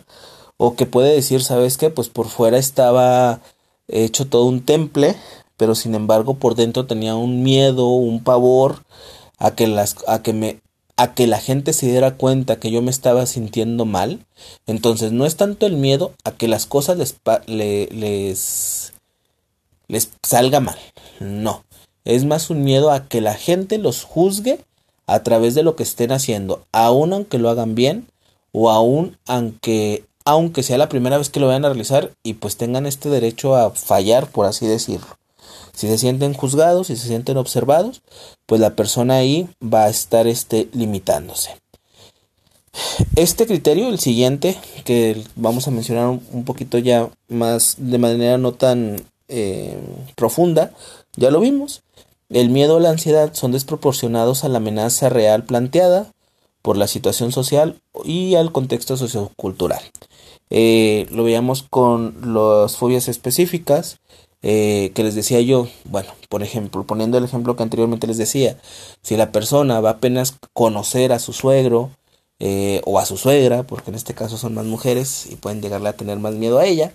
O 0.57 0.75
que 0.75 0.85
puede 0.85 1.13
decir, 1.15 1.41
¿sabes 1.41 1.77
qué? 1.77 1.89
Pues 1.89 2.09
por 2.09 2.27
fuera 2.27 2.57
estaba 2.57 3.39
hecho 3.87 4.27
todo 4.27 4.45
un 4.45 4.65
temple, 4.65 5.15
pero 5.57 5.75
sin 5.75 5.95
embargo 5.95 6.35
por 6.35 6.55
dentro 6.55 6.85
tenía 6.85 7.15
un 7.15 7.43
miedo, 7.43 7.87
un 7.87 8.23
pavor 8.23 8.83
a 9.39 9.51
que 9.51 9.67
las 9.67 9.95
a 10.07 10.21
que 10.21 10.33
me 10.33 10.59
a 10.99 11.13
que 11.13 11.27
la 11.27 11.39
gente 11.39 11.71
se 11.71 11.87
diera 11.87 12.17
cuenta 12.17 12.59
que 12.59 12.71
yo 12.71 12.81
me 12.81 12.91
estaba 12.91 13.25
sintiendo 13.25 13.85
mal. 13.85 14.19
Entonces 14.67 15.13
no 15.13 15.25
es 15.25 15.37
tanto 15.37 15.65
el 15.65 15.77
miedo 15.77 16.13
a 16.25 16.31
que 16.31 16.49
las 16.49 16.65
cosas 16.65 16.97
les, 16.97 17.15
les, 17.47 18.93
les 19.87 20.09
salga 20.23 20.59
mal. 20.59 20.77
No. 21.21 21.63
Es 22.03 22.25
más 22.25 22.49
un 22.49 22.65
miedo 22.65 22.91
a 22.91 23.07
que 23.07 23.21
la 23.21 23.33
gente 23.33 23.77
los 23.77 24.03
juzgue 24.03 24.59
a 25.07 25.23
través 25.23 25.55
de 25.55 25.63
lo 25.63 25.77
que 25.77 25.83
estén 25.83 26.11
haciendo, 26.11 26.65
aun 26.73 27.13
aunque 27.13 27.39
lo 27.39 27.49
hagan 27.49 27.75
bien 27.75 28.07
o 28.51 28.69
aun 28.69 29.17
aunque 29.25 30.03
aunque 30.25 30.63
sea 30.63 30.77
la 30.77 30.89
primera 30.89 31.17
vez 31.17 31.29
que 31.29 31.39
lo 31.39 31.47
vayan 31.47 31.65
a 31.65 31.69
realizar 31.69 32.11
y 32.23 32.33
pues 32.33 32.57
tengan 32.57 32.85
este 32.85 33.09
derecho 33.09 33.55
a 33.55 33.71
fallar, 33.71 34.27
por 34.27 34.45
así 34.45 34.67
decirlo. 34.67 35.18
Si 35.79 35.87
se 35.87 35.97
sienten 35.97 36.33
juzgados, 36.33 36.87
si 36.87 36.97
se 36.97 37.07
sienten 37.07 37.37
observados, 37.37 38.01
pues 38.45 38.59
la 38.59 38.75
persona 38.75 39.15
ahí 39.15 39.47
va 39.63 39.85
a 39.85 39.89
estar 39.89 40.27
este, 40.27 40.67
limitándose. 40.73 41.51
Este 43.15 43.47
criterio, 43.47 43.87
el 43.87 43.97
siguiente, 43.97 44.57
que 44.83 45.23
vamos 45.37 45.69
a 45.69 45.71
mencionar 45.71 46.09
un, 46.09 46.43
poquito 46.43 46.79
ya 46.79 47.09
más 47.29 47.75
de 47.77 47.97
manera 47.97 48.37
no 48.37 48.51
tan 48.51 49.01
eh, 49.29 49.79
profunda, 50.17 50.73
ya 51.15 51.31
lo 51.31 51.39
vimos. 51.39 51.81
El 52.27 52.49
miedo 52.49 52.75
o 52.75 52.79
la 52.81 52.89
ansiedad 52.89 53.33
son 53.33 53.53
desproporcionados 53.53 54.43
a 54.43 54.49
la 54.49 54.57
amenaza 54.57 55.07
real 55.07 55.45
planteada 55.45 56.11
por 56.61 56.75
la 56.75 56.87
situación 56.87 57.31
social 57.31 57.79
y 58.03 58.35
al 58.35 58.51
contexto 58.51 58.97
sociocultural. 58.97 59.81
Eh, 60.49 61.07
lo 61.09 61.23
veíamos 61.23 61.63
con 61.63 62.33
las 62.33 62.75
fobias 62.75 63.07
específicas 63.07 64.01
eh, 64.41 64.91
que 64.95 65.03
les 65.03 65.15
decía 65.15 65.41
yo. 65.41 65.67
Bueno, 65.85 66.11
por 66.29 66.43
ejemplo, 66.43 66.85
poniendo 66.85 67.17
el 67.17 67.25
ejemplo 67.25 67.55
que 67.55 67.63
anteriormente 67.63 68.07
les 68.07 68.17
decía, 68.17 68.57
si 69.01 69.17
la 69.17 69.31
persona 69.31 69.81
va 69.81 69.91
apenas 69.91 70.35
conocer 70.53 71.11
a 71.11 71.19
su 71.19 71.33
suegro 71.33 71.91
eh, 72.39 72.81
o 72.85 72.99
a 72.99 73.05
su 73.05 73.17
suegra, 73.17 73.63
porque 73.63 73.91
en 73.91 73.95
este 73.95 74.13
caso 74.13 74.37
son 74.37 74.53
más 74.53 74.65
mujeres 74.65 75.27
y 75.29 75.35
pueden 75.35 75.61
llegarle 75.61 75.89
a 75.89 75.97
tener 75.97 76.19
más 76.19 76.35
miedo 76.35 76.59
a 76.59 76.65
ella. 76.65 76.93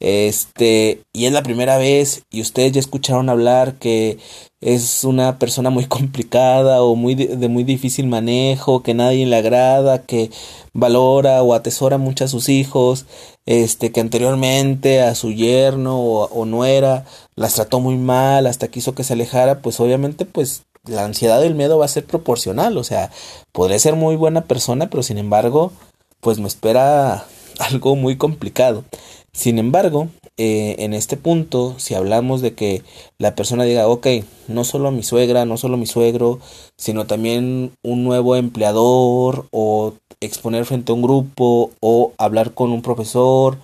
Este, 0.00 1.02
y 1.12 1.26
es 1.26 1.32
la 1.32 1.42
primera 1.42 1.76
vez 1.76 2.22
y 2.30 2.40
ustedes 2.40 2.72
ya 2.72 2.80
escucharon 2.80 3.28
hablar 3.28 3.74
que 3.74 4.18
es 4.60 5.04
una 5.04 5.38
persona 5.38 5.70
muy 5.70 5.84
complicada 5.88 6.82
o 6.82 6.96
muy 6.96 7.14
de, 7.14 7.48
muy 7.48 7.64
difícil 7.64 8.06
manejo, 8.08 8.82
que 8.82 8.94
nadie 8.94 9.26
le 9.26 9.36
agrada, 9.36 10.02
que 10.02 10.30
valora 10.72 11.42
o 11.42 11.54
atesora 11.54 11.98
mucho 11.98 12.24
a 12.24 12.28
sus 12.28 12.48
hijos, 12.48 13.06
este, 13.50 13.90
que 13.90 14.00
anteriormente 14.00 15.02
a 15.02 15.16
su 15.16 15.32
yerno 15.32 15.98
o, 15.98 16.28
o 16.28 16.44
nuera 16.44 17.04
las 17.34 17.54
trató 17.54 17.80
muy 17.80 17.96
mal 17.96 18.46
hasta 18.46 18.68
quiso 18.68 18.94
que 18.94 19.02
se 19.02 19.14
alejara, 19.14 19.60
pues 19.60 19.80
obviamente 19.80 20.24
pues 20.24 20.62
la 20.84 21.04
ansiedad 21.04 21.42
y 21.42 21.46
el 21.46 21.56
miedo 21.56 21.76
va 21.76 21.84
a 21.84 21.88
ser 21.88 22.04
proporcional, 22.04 22.78
o 22.78 22.84
sea, 22.84 23.10
podré 23.50 23.80
ser 23.80 23.96
muy 23.96 24.14
buena 24.14 24.42
persona, 24.42 24.88
pero 24.88 25.02
sin 25.02 25.18
embargo, 25.18 25.72
pues 26.20 26.38
me 26.38 26.46
espera 26.46 27.26
algo 27.58 27.96
muy 27.96 28.16
complicado. 28.16 28.84
Sin 29.32 29.58
embargo, 29.58 30.06
eh, 30.42 30.76
en 30.78 30.94
este 30.94 31.18
punto, 31.18 31.74
si 31.76 31.92
hablamos 31.92 32.40
de 32.40 32.54
que 32.54 32.82
la 33.18 33.34
persona 33.34 33.64
diga, 33.64 33.88
ok, 33.88 34.06
no 34.48 34.64
solo 34.64 34.90
mi 34.90 35.02
suegra, 35.02 35.44
no 35.44 35.58
solo 35.58 35.76
mi 35.76 35.84
suegro, 35.84 36.38
sino 36.78 37.06
también 37.06 37.72
un 37.82 38.04
nuevo 38.04 38.36
empleador 38.36 39.44
o 39.50 39.92
exponer 40.22 40.64
frente 40.64 40.92
a 40.92 40.94
un 40.94 41.02
grupo 41.02 41.72
o 41.80 42.14
hablar 42.16 42.54
con 42.54 42.72
un 42.72 42.80
profesor 42.80 43.58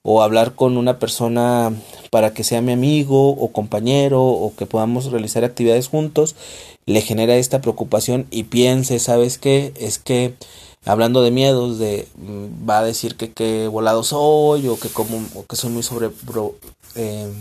o 0.00 0.22
hablar 0.22 0.54
con 0.54 0.78
una 0.78 0.98
persona 0.98 1.70
para 2.10 2.32
que 2.32 2.44
sea 2.44 2.62
mi 2.62 2.72
amigo 2.72 3.32
o 3.32 3.52
compañero 3.52 4.24
o 4.24 4.54
que 4.56 4.64
podamos 4.64 5.12
realizar 5.12 5.44
actividades 5.44 5.88
juntos, 5.88 6.34
le 6.86 7.02
genera 7.02 7.36
esta 7.36 7.60
preocupación 7.60 8.26
y 8.30 8.44
piense, 8.44 9.00
¿sabes 9.00 9.36
qué? 9.36 9.74
Es 9.78 9.98
que 9.98 10.32
hablando 10.84 11.22
de 11.22 11.30
miedos, 11.30 11.78
de 11.78 12.08
mm, 12.16 12.68
va 12.68 12.78
a 12.80 12.84
decir 12.84 13.16
que 13.16 13.32
qué 13.32 13.68
volado 13.68 14.04
soy 14.04 14.68
o 14.68 14.78
que 14.78 14.88
como 14.88 15.24
o 15.34 15.46
que 15.46 15.56
soy 15.56 15.70
muy 15.70 15.82
sobre 15.82 16.10
eh, 16.96 17.32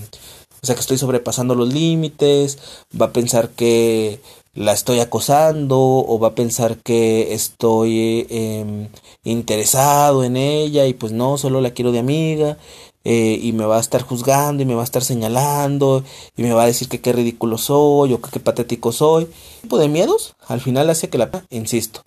o 0.64 0.66
sea 0.66 0.76
que 0.76 0.82
estoy 0.82 0.98
sobrepasando 0.98 1.56
los 1.56 1.74
límites, 1.74 2.60
va 3.00 3.08
a 3.08 3.14
pensar 3.14 3.50
que 3.50 4.20
la 4.54 4.74
estoy 4.74 5.00
acosando 5.00 5.80
o 5.80 6.20
va 6.20 6.30
a 6.30 6.36
pensar 6.36 6.78
que 6.78 7.34
estoy 7.34 8.28
em, 8.30 8.90
interesado 9.24 10.24
en 10.24 10.38
ella 10.38 10.86
y 10.86 10.94
pues 10.94 11.14
no, 11.14 11.38
solo 11.38 11.62
la 11.62 11.72
quiero 11.72 11.92
de 11.92 12.00
amiga 12.00 12.58
eh, 13.06 13.40
y 13.42 13.54
me 13.54 13.66
va 13.66 13.78
a 13.78 13.80
estar 13.80 14.02
juzgando 14.04 14.62
y 14.62 14.66
me 14.66 14.76
va 14.76 14.82
a 14.82 14.84
estar 14.84 15.04
señalando 15.04 16.04
y 16.38 16.44
me 16.44 16.54
va 16.54 16.64
a 16.64 16.68
decir 16.68 16.90
que 16.90 17.02
qué 17.02 17.14
ridículo 17.14 17.58
soy 17.58 18.14
o 18.14 18.22
que 18.22 18.30
qué 18.30 18.40
patético 18.40 18.92
soy. 18.92 19.28
tipo 19.62 19.80
de 19.80 19.88
miedos 19.88 20.36
al 20.48 20.62
final 20.62 20.90
hace 20.90 21.10
que 21.10 21.18
la... 21.18 21.32
Insisto, 21.50 22.04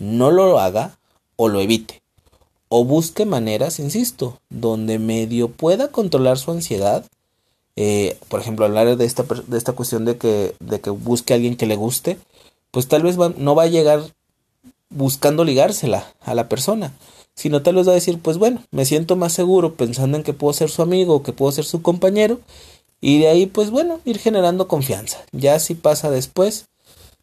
no 0.00 0.32
lo 0.32 0.58
haga 0.58 0.98
o 1.36 1.48
lo 1.48 1.60
evite. 1.60 2.02
O 2.68 2.84
busque 2.84 3.24
maneras, 3.24 3.78
insisto, 3.78 4.40
donde 4.48 4.98
medio 4.98 5.48
pueda 5.48 5.88
controlar 5.88 6.38
su 6.38 6.50
ansiedad 6.50 7.04
eh, 7.82 8.18
por 8.28 8.40
ejemplo, 8.40 8.66
hablar 8.66 8.94
de 8.94 9.04
esta, 9.06 9.24
de 9.46 9.56
esta 9.56 9.72
cuestión 9.72 10.04
de 10.04 10.18
que, 10.18 10.54
de 10.60 10.80
que 10.80 10.90
busque 10.90 11.32
a 11.32 11.36
alguien 11.36 11.56
que 11.56 11.64
le 11.64 11.76
guste, 11.76 12.18
pues 12.70 12.88
tal 12.88 13.02
vez 13.02 13.16
no 13.16 13.54
va 13.54 13.62
a 13.62 13.68
llegar 13.68 14.02
buscando 14.90 15.44
ligársela 15.44 16.12
a 16.20 16.34
la 16.34 16.46
persona, 16.48 16.92
sino 17.34 17.62
tal 17.62 17.76
vez 17.76 17.88
va 17.88 17.92
a 17.92 17.94
decir, 17.94 18.18
pues 18.20 18.38
bueno, 18.38 18.62
me 18.70 18.84
siento 18.84 19.16
más 19.16 19.32
seguro 19.32 19.74
pensando 19.76 20.18
en 20.18 20.24
que 20.24 20.34
puedo 20.34 20.52
ser 20.52 20.68
su 20.68 20.82
amigo 20.82 21.22
que 21.22 21.32
puedo 21.32 21.52
ser 21.52 21.64
su 21.64 21.80
compañero, 21.80 22.40
y 23.00 23.18
de 23.18 23.28
ahí, 23.28 23.46
pues 23.46 23.70
bueno, 23.70 24.00
ir 24.04 24.18
generando 24.18 24.68
confianza. 24.68 25.24
Ya 25.32 25.58
si 25.58 25.74
pasa 25.74 26.10
después 26.10 26.66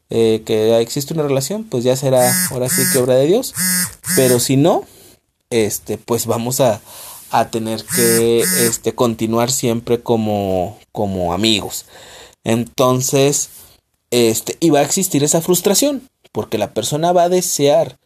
eh, 0.10 0.44
que 0.46 0.80
existe 0.80 1.14
una 1.14 1.24
relación, 1.24 1.64
pues 1.64 1.84
ya 1.84 1.96
será 1.96 2.34
ahora 2.52 2.70
sí 2.70 2.82
que 2.92 3.00
obra 3.00 3.16
de 3.16 3.26
Dios, 3.26 3.54
pero 4.16 4.40
si 4.40 4.58
no, 4.58 4.86
este, 5.50 5.98
pues 5.98 6.26
vamos 6.26 6.62
a, 6.62 6.82
a 7.32 7.50
tener 7.50 7.84
que 7.84 8.40
este, 8.40 8.94
continuar 8.94 9.52
siempre 9.52 10.02
como, 10.02 10.78
como 10.92 11.34
amigos. 11.34 11.86
Entonces, 12.44 13.50
este, 14.12 14.58
y 14.60 14.70
va 14.70 14.80
a 14.80 14.84
existir 14.84 15.24
esa 15.24 15.42
frustración, 15.42 16.08
porque 16.32 16.58
la 16.58 16.74
persona 16.74 17.12
va 17.12 17.24
a 17.24 17.30
desear 17.30 17.98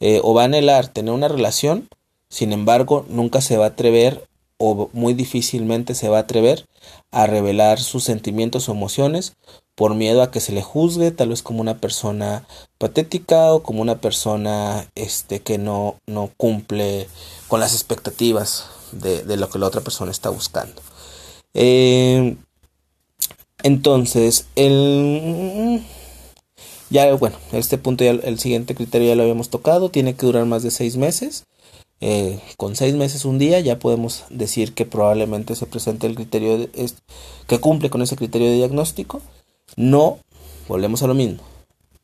eh, 0.00 0.20
o 0.22 0.32
va 0.32 0.42
a 0.42 0.44
anhelar 0.46 0.88
tener 0.88 1.12
una 1.12 1.28
relación, 1.28 1.88
sin 2.30 2.52
embargo, 2.52 3.04
nunca 3.08 3.40
se 3.40 3.56
va 3.56 3.66
a 3.66 3.68
atrever 3.68 4.26
o 4.56 4.90
muy 4.92 5.14
difícilmente 5.14 5.94
se 5.94 6.08
va 6.08 6.18
a 6.18 6.22
atrever 6.22 6.66
a 7.10 7.26
revelar 7.26 7.80
sus 7.80 8.04
sentimientos 8.04 8.68
o 8.68 8.72
emociones 8.72 9.34
por 9.80 9.94
miedo 9.94 10.20
a 10.20 10.30
que 10.30 10.40
se 10.40 10.52
le 10.52 10.60
juzgue 10.60 11.10
tal 11.10 11.30
vez 11.30 11.42
como 11.42 11.62
una 11.62 11.78
persona 11.78 12.46
patética 12.76 13.54
o 13.54 13.62
como 13.62 13.80
una 13.80 13.98
persona 13.98 14.86
este 14.94 15.40
que 15.40 15.56
no, 15.56 15.96
no 16.06 16.28
cumple 16.36 17.08
con 17.48 17.60
las 17.60 17.72
expectativas 17.72 18.66
de, 18.92 19.24
lo 19.38 19.48
que 19.48 19.58
la 19.58 19.66
otra 19.66 19.80
persona 19.80 20.10
está 20.10 20.28
buscando. 20.28 20.82
Eh, 21.54 22.36
entonces, 23.62 24.48
el, 24.54 25.82
ya 26.90 27.14
bueno, 27.14 27.38
este 27.52 27.78
punto 27.78 28.04
ya 28.04 28.10
el 28.10 28.38
siguiente 28.38 28.74
criterio 28.74 29.08
ya 29.08 29.16
lo 29.16 29.22
habíamos 29.22 29.48
tocado, 29.48 29.88
tiene 29.88 30.14
que 30.14 30.26
durar 30.26 30.44
más 30.44 30.62
de 30.62 30.72
seis 30.72 30.98
meses. 30.98 31.44
Eh, 32.02 32.38
con 32.58 32.76
seis 32.76 32.94
meses 32.94 33.24
un 33.24 33.38
día 33.38 33.60
ya 33.60 33.78
podemos 33.78 34.24
decir 34.28 34.74
que 34.74 34.84
probablemente 34.84 35.56
se 35.56 35.64
presente 35.64 36.06
el 36.06 36.16
criterio 36.16 36.68
que 37.46 37.60
cumple 37.60 37.88
con 37.88 38.02
ese 38.02 38.16
criterio 38.16 38.48
de 38.48 38.56
diagnóstico 38.56 39.22
no, 39.76 40.18
volvemos 40.68 41.02
a 41.02 41.06
lo 41.06 41.14
mismo. 41.14 41.42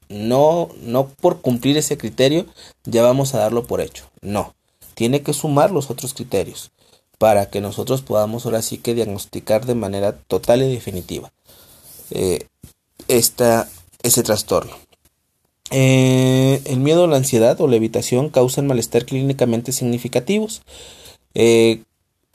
No, 0.09 0.69
no 0.83 1.09
por 1.09 1.41
cumplir 1.41 1.77
ese 1.77 1.99
criterio 1.99 2.47
ya 2.85 3.03
vamos 3.03 3.35
a 3.35 3.39
darlo 3.39 3.67
por 3.67 3.81
hecho. 3.81 4.05
No, 4.21 4.55
tiene 4.95 5.23
que 5.23 5.33
sumar 5.33 5.71
los 5.71 5.91
otros 5.91 6.15
criterios 6.15 6.71
para 7.19 7.51
que 7.51 7.61
nosotros 7.61 8.03
podamos 8.03 8.45
ahora 8.45 8.63
sí 8.63 8.79
que 8.79 8.95
diagnosticar 8.95 9.67
de 9.67 9.75
manera 9.75 10.13
total 10.13 10.63
y 10.63 10.73
definitiva 10.73 11.33
eh, 12.11 12.47
ese 13.09 14.23
trastorno. 14.23 14.77
Eh, 15.71 16.63
el 16.65 16.79
miedo, 16.79 17.07
la 17.07 17.17
ansiedad 17.17 17.61
o 17.61 17.67
la 17.67 17.77
evitación 17.77 18.29
causan 18.29 18.67
malestar 18.67 19.05
clínicamente 19.05 19.73
significativos. 19.73 20.63
Eh, 21.35 21.83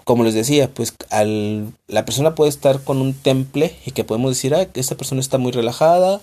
como 0.03 0.23
les 0.23 0.33
decía, 0.33 0.69
pues 0.73 0.93
al, 1.09 1.73
la 1.87 2.05
persona 2.05 2.35
puede 2.35 2.49
estar 2.49 2.83
con 2.83 3.01
un 3.01 3.13
temple 3.13 3.75
y 3.85 3.91
que 3.91 4.03
podemos 4.03 4.31
decir, 4.31 4.53
ah, 4.55 4.67
esta 4.73 4.95
persona 4.95 5.21
está 5.21 5.37
muy 5.37 5.51
relajada 5.51 6.21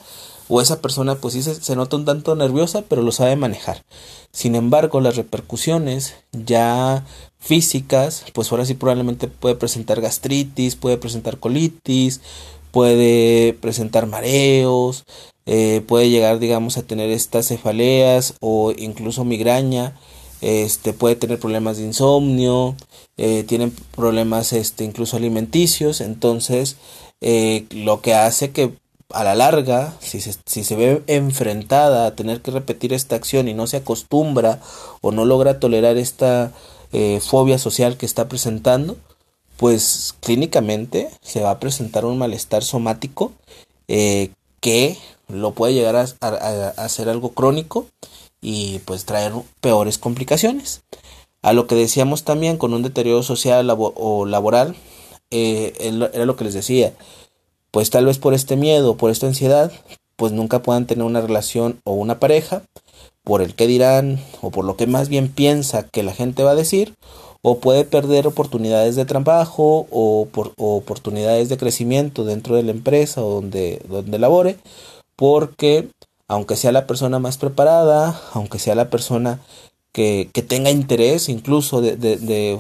o 0.49 0.61
esa 0.61 0.81
persona 0.81 1.15
pues 1.17 1.35
sí 1.35 1.43
se, 1.43 1.77
nota 1.77 1.97
un 1.97 2.05
tanto 2.05 2.35
nerviosa, 2.35 2.83
pero 2.89 3.03
lo 3.03 3.13
sabe 3.13 3.37
manejar. 3.37 3.85
Sin 4.33 4.55
embargo, 4.55 5.01
las 5.01 5.17
repercusiones 5.17 6.15
ya 6.33 7.05
físicas, 7.39 8.25
pues 8.33 8.51
ahora 8.51 8.65
sí 8.65 8.75
probablemente 8.75 9.29
puede 9.29 9.55
presentar 9.55 10.01
gastritis, 10.01 10.77
puede 10.77 10.97
presentar 10.97 11.39
colitis, 11.39 12.21
puede 12.71 13.53
presentar 13.55 14.07
mareos, 14.07 15.05
eh, 15.47 15.83
puede 15.87 16.11
llegar 16.11 16.39
digamos 16.39 16.77
a 16.77 16.83
tener 16.83 17.11
estas 17.11 17.49
cefaleas 17.49 18.35
o 18.41 18.73
incluso 18.77 19.25
migraña 19.25 19.95
este 20.41 20.93
puede 20.93 21.17
tener 21.17 21.39
problemas 21.39 21.79
de 21.79 21.85
insomnio, 21.85 22.77
eh, 23.17 23.45
tienen 23.45 23.75
problemas 23.95 24.53
este, 24.53 24.85
incluso 24.85 25.17
alimenticios, 25.17 26.01
entonces 26.01 26.77
eh, 27.21 27.67
lo 27.71 28.01
que 28.01 28.15
hace 28.15 28.51
que 28.51 28.73
a 29.11 29.25
la 29.25 29.35
larga, 29.35 29.95
si 30.01 30.21
se, 30.21 30.35
si 30.45 30.65
se 30.65 30.77
ve 30.77 31.03
enfrentada 31.07 32.07
a 32.07 32.15
tener 32.15 32.43
que 32.43 32.51
repetir 32.51 32.93
esta 32.93 33.17
acción 33.17 33.49
y 33.49 33.55
no 33.55 33.67
se 33.67 33.79
acostumbra 33.79 34.61
o 35.01 35.13
no 35.13 35.25
logra 35.25 35.59
tolerar 35.59 35.97
esta 35.97 36.53
eh, 36.93 37.21
fobia 37.21 37.59
social 37.59 37.97
que 37.97 38.07
está 38.07 38.29
presentando, 38.29 38.97
pues 39.57 40.15
clínicamente 40.21 41.09
se 41.23 41.41
va 41.41 41.51
a 41.53 41.59
presentar 41.59 42.05
un 42.05 42.19
malestar 42.19 42.63
somático 42.63 43.33
que 44.61 44.99
lo 45.29 45.53
puede 45.53 45.75
llegar 45.75 45.97
a, 45.97 46.07
a, 46.21 46.69
a, 46.69 46.89
ser 46.89 47.09
algo 47.09 47.31
crónico 47.31 47.87
y 48.41 48.81
pues 48.81 49.05
traer 49.05 49.33
peores 49.61 49.99
complicaciones. 49.99 50.83
A 51.43 51.53
lo 51.53 51.67
que 51.67 51.75
decíamos 51.75 52.25
también 52.25 52.57
con 52.57 52.75
un 52.75 52.83
deterioro 52.83 53.23
social 53.23 53.71
o 53.71 54.27
laboral, 54.27 54.77
eh, 55.31 55.75
era 56.13 56.27
lo 56.27 56.37
que 56.37 56.45
les 56.45 56.55
decía. 56.55 56.95
pues 57.71 57.91
tal 57.91 58.07
vez 58.07 58.19
por 58.19 58.35
este 58.35 58.57
miedo, 58.57 58.97
por 58.97 59.11
esta 59.11 59.27
ansiedad, 59.27 59.71
pues 60.17 60.33
nunca 60.33 60.63
puedan 60.63 60.87
tener 60.87 61.05
una 61.05 61.21
relación 61.21 61.81
o 61.85 61.93
una 61.93 62.19
pareja, 62.19 62.63
por 63.25 63.43
el 63.43 63.55
que 63.55 63.67
dirán, 63.67 64.21
o 64.41 64.51
por 64.51 64.65
lo 64.65 64.77
que 64.77 64.87
más 64.87 65.09
bien 65.11 65.29
piensa 65.29 65.87
que 65.89 66.03
la 66.03 66.15
gente 66.15 66.43
va 66.43 66.53
a 66.53 66.55
decir, 66.57 66.95
o 67.43 67.59
puede 67.59 67.85
perder 67.85 68.27
oportunidades 68.27 68.97
de 68.97 69.05
trabajo 69.05 69.87
o, 69.91 70.29
por, 70.33 70.55
oportunidades 70.57 71.49
de 71.49 71.59
crecimiento 71.59 72.25
dentro 72.25 72.57
de 72.57 72.63
la 72.63 72.73
empresa 72.73 73.23
o 73.23 73.35
donde, 73.35 73.83
donde 73.89 74.19
labore, 74.19 74.57
porque 75.15 75.91
aunque 76.29 76.57
sea 76.57 76.73
la 76.73 76.87
persona 76.87 77.19
más 77.19 77.39
preparada, 77.39 78.21
aunque 78.35 78.59
sea 78.59 78.75
la 78.75 78.91
persona 78.91 79.41
que, 79.93 80.31
que 80.33 80.43
tenga 80.43 80.71
interés 80.71 81.29
incluso 81.29 81.81
de, 81.81 81.97
de, 81.97 82.59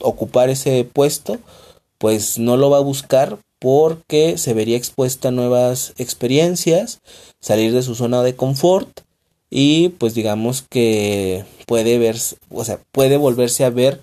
ocupar 0.00 0.50
ese 0.50 0.84
puesto, 0.84 1.38
pues 1.98 2.38
no 2.38 2.56
lo 2.56 2.70
va 2.70 2.78
a 2.78 2.80
buscar 2.80 3.38
porque 3.60 4.36
se 4.38 4.54
vería 4.54 4.76
expuesta 4.76 5.28
a 5.28 5.32
nuevas 5.32 5.92
experiencias, 5.98 7.00
salir 7.40 7.72
de 7.72 7.82
su 7.82 7.94
zona 7.94 8.22
de 8.22 8.34
confort 8.34 9.02
y 9.48 9.90
pues 9.90 10.14
digamos 10.14 10.62
que 10.62 11.44
puede 11.66 11.98
verse, 11.98 12.36
o 12.50 12.64
sea, 12.64 12.80
puede 12.90 13.16
volverse 13.18 13.64
a 13.64 13.70
ver, 13.70 14.02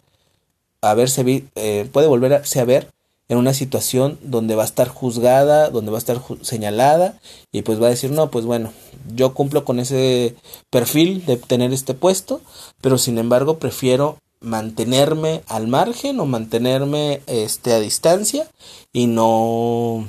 a 0.82 0.93
verse, 0.93 1.43
eh, 1.56 1.89
puede 1.91 2.08
volverse 2.08 2.62
a 2.62 2.65
ver 2.65 2.88
en 3.30 3.38
una 3.38 3.54
situación 3.54 4.18
donde 4.24 4.56
va 4.56 4.63
a 4.63 4.65
estar 4.65 4.89
juzgada, 4.89 5.70
donde 5.70 5.92
va 5.92 5.98
a 5.98 6.00
estar 6.00 6.22
señalada 6.42 7.20
y 7.52 7.62
pues 7.62 7.82
va 7.82 7.88
a 7.88 7.92
decir, 7.92 8.12
no, 8.12 8.32
pues 8.32 8.44
bueno, 8.44 8.74
yo 9.15 9.34
cumplo 9.36 9.63
con 9.63 9.80
ese 9.80 10.36
perfil 10.72 11.26
de 11.26 11.38
tener 11.38 11.72
este 11.72 11.94
puesto, 11.94 12.42
pero 12.82 12.98
sin 12.98 13.20
embargo 13.20 13.60
prefiero 13.60 14.18
mantenerme 14.42 15.44
al 15.48 15.68
margen 15.68 16.20
o 16.20 16.26
mantenerme 16.26 17.22
este 17.28 17.74
a 17.74 17.80
distancia 17.80 18.50
y 18.92 19.08
no 19.08 20.08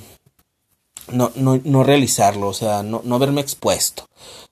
no, 1.12 1.32
no, 1.34 1.60
no 1.62 1.82
realizarlo, 1.82 2.48
o 2.48 2.54
sea, 2.54 2.82
no, 2.82 3.02
no 3.04 3.18
verme 3.18 3.40
expuesto. 3.40 4.06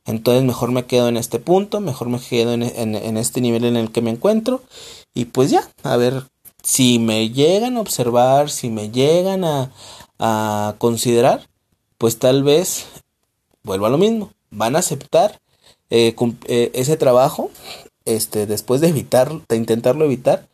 Entonces 0.05 0.43
mejor 0.43 0.73
me 0.73 0.87
quedo 0.87 1.09
en 1.09 1.17
este 1.17 1.39
punto, 1.39 1.81
mejor 1.81 2.09
me 2.09 2.19
quedo 2.19 2.53
en, 2.53 2.65
en, 2.65 2.95
en, 2.95 3.17
este 3.17 3.41
nivel 3.41 3.65
en 3.65 3.77
el 3.77 3.93
que 3.93 4.03
me 4.03 4.11
encuentro 4.11 4.63
y 5.15 5.27
pues 5.27 5.51
ya, 5.51 5.71
a 5.83 5.97
ver 5.97 6.25
si 6.63 6.99
me 6.99 7.31
llegan 7.31 7.77
a 7.77 7.81
observar, 7.81 8.51
si 8.51 8.71
me 8.71 8.91
llegan 8.91 9.45
a, 9.45 9.71
a 10.19 10.75
considerar, 10.79 11.49
pues 11.99 12.19
tal 12.19 12.43
vez 12.43 12.87
vuelvo 13.63 13.87
a 13.87 13.91
lo 13.91 13.99
mismo, 13.99 14.33
van 14.51 14.77
a 14.77 14.81
aceptar 14.81 15.41
eh, 15.91 16.15
eh, 16.47 16.71
ese 16.75 16.97
trabajo 16.97 17.51
este, 18.05 18.47
después 18.47 18.81
de 18.81 18.89
evitar, 18.89 19.31
de 19.49 19.57
intentarlo 19.57 20.05
evitar, 20.05 20.47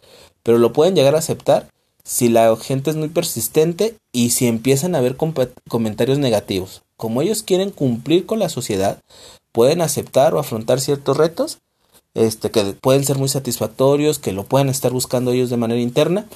pero 0.42 0.58
lo 0.58 0.72
pueden 0.72 0.94
llegar 0.94 1.14
a 1.14 1.18
aceptar 1.18 1.68
si 2.04 2.28
la 2.28 2.54
gente 2.56 2.90
es 2.90 2.96
muy 2.96 3.08
persistente 3.08 3.96
y 4.12 4.30
si 4.30 4.46
empiezan 4.46 4.94
a 4.94 4.98
haber 4.98 5.16
comentarios 5.16 6.18
negativos. 6.18 6.82
Como 6.96 7.22
ellos 7.22 7.42
quieren 7.42 7.70
cumplir 7.70 8.26
con 8.26 8.38
la 8.38 8.48
sociedad, 8.48 9.00
pueden 9.52 9.80
aceptar 9.80 10.34
o 10.34 10.38
afrontar 10.38 10.80
ciertos 10.80 11.16
retos, 11.16 11.58
este, 12.14 12.50
que 12.50 12.62
pueden 12.80 13.04
ser 13.04 13.18
muy 13.18 13.28
satisfactorios, 13.28 14.18
que 14.18 14.32
lo 14.32 14.44
pueden 14.44 14.68
estar 14.68 14.92
buscando 14.92 15.32
ellos 15.32 15.50
de 15.50 15.56
manera 15.56 15.80
interna, 15.80 16.26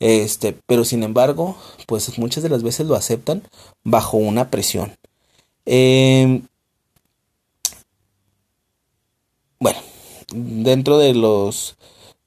este, 0.00 0.56
pero 0.66 0.84
sin 0.84 1.02
embargo, 1.02 1.56
pues 1.86 2.18
muchas 2.18 2.42
de 2.42 2.48
las 2.48 2.62
veces 2.62 2.86
lo 2.86 2.94
aceptan 2.94 3.42
bajo 3.82 4.16
una 4.16 4.50
presión. 4.50 4.96
Em, 5.66 6.46
bueno, 9.58 9.78
dentro 10.32 10.98
de 10.98 11.14
los 11.14 11.76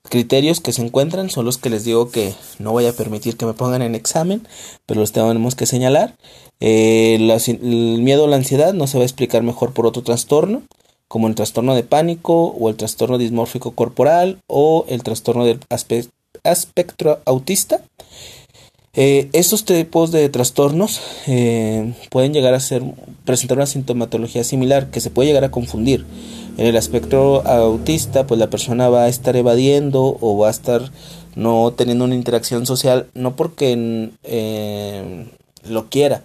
criterios 0.09 0.61
que 0.61 0.71
se 0.71 0.81
encuentran 0.81 1.29
son 1.29 1.45
los 1.45 1.57
que 1.57 1.69
les 1.69 1.83
digo 1.83 2.09
que 2.09 2.33
no 2.59 2.71
voy 2.71 2.85
a 2.85 2.93
permitir 2.93 3.37
que 3.37 3.45
me 3.45 3.53
pongan 3.53 3.81
en 3.81 3.95
examen, 3.95 4.47
pero 4.85 5.01
los 5.01 5.11
tenemos 5.11 5.55
que 5.55 5.65
señalar. 5.65 6.15
Eh, 6.59 7.15
el 7.15 8.01
miedo 8.01 8.23
o 8.23 8.27
la 8.27 8.37
ansiedad 8.37 8.73
no 8.73 8.87
se 8.87 8.97
va 8.97 9.03
a 9.03 9.05
explicar 9.05 9.43
mejor 9.43 9.73
por 9.73 9.85
otro 9.85 10.01
trastorno, 10.03 10.63
como 11.07 11.27
el 11.27 11.35
trastorno 11.35 11.75
de 11.75 11.83
pánico 11.83 12.47
o 12.47 12.69
el 12.69 12.75
trastorno 12.75 13.17
dismórfico 13.17 13.71
corporal 13.71 14.39
o 14.47 14.85
el 14.89 15.03
trastorno 15.03 15.45
del 15.45 15.59
aspecto 16.43 17.19
autista. 17.25 17.81
Eh, 18.93 19.29
estos 19.33 19.63
tipos 19.63 20.11
de 20.11 20.27
trastornos 20.29 21.01
eh, 21.27 21.93
pueden 22.09 22.33
llegar 22.33 22.55
a 22.55 22.59
ser 22.59 22.81
presentar 23.25 23.57
una 23.57 23.67
sintomatología 23.67 24.43
similar 24.43 24.89
que 24.89 25.01
se 25.01 25.11
puede 25.11 25.27
llegar 25.27 25.43
a 25.43 25.51
confundir 25.51 26.03
en 26.57 26.65
el 26.65 26.75
aspecto 26.75 27.45
autista, 27.47 28.25
pues 28.25 28.39
la 28.39 28.49
persona 28.49 28.89
va 28.89 29.03
a 29.03 29.07
estar 29.07 29.35
evadiendo 29.35 30.17
o 30.19 30.37
va 30.39 30.47
a 30.47 30.51
estar 30.51 30.91
no 31.35 31.71
teniendo 31.73 32.05
una 32.05 32.15
interacción 32.15 32.65
social, 32.65 33.05
no 33.13 33.35
porque 33.35 34.09
eh, 34.23 35.27
lo 35.69 35.89
quiera, 35.89 36.23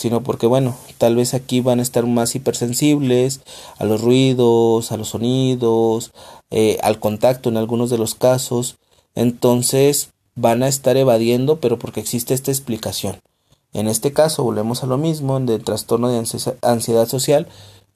sino 0.00 0.22
porque, 0.22 0.46
bueno, 0.46 0.74
tal 0.96 1.14
vez 1.14 1.34
aquí 1.34 1.60
van 1.60 1.78
a 1.78 1.82
estar 1.82 2.06
más 2.06 2.34
hipersensibles 2.34 3.42
a 3.76 3.84
los 3.84 4.00
ruidos, 4.00 4.92
a 4.92 4.96
los 4.96 5.08
sonidos, 5.08 6.12
eh, 6.50 6.78
al 6.82 6.98
contacto 6.98 7.50
en 7.50 7.58
algunos 7.58 7.90
de 7.90 7.98
los 7.98 8.14
casos. 8.14 8.76
Entonces 9.14 10.08
van 10.34 10.62
a 10.62 10.68
estar 10.68 10.96
evadiendo, 10.96 11.60
pero 11.60 11.78
porque 11.78 12.00
existe 12.00 12.32
esta 12.32 12.50
explicación. 12.50 13.20
En 13.74 13.88
este 13.88 14.14
caso, 14.14 14.42
volvemos 14.42 14.82
a 14.82 14.86
lo 14.86 14.96
mismo, 14.96 15.36
en 15.36 15.46
el 15.50 15.62
trastorno 15.62 16.08
de 16.08 16.24
ansiedad 16.62 17.06
social, 17.06 17.46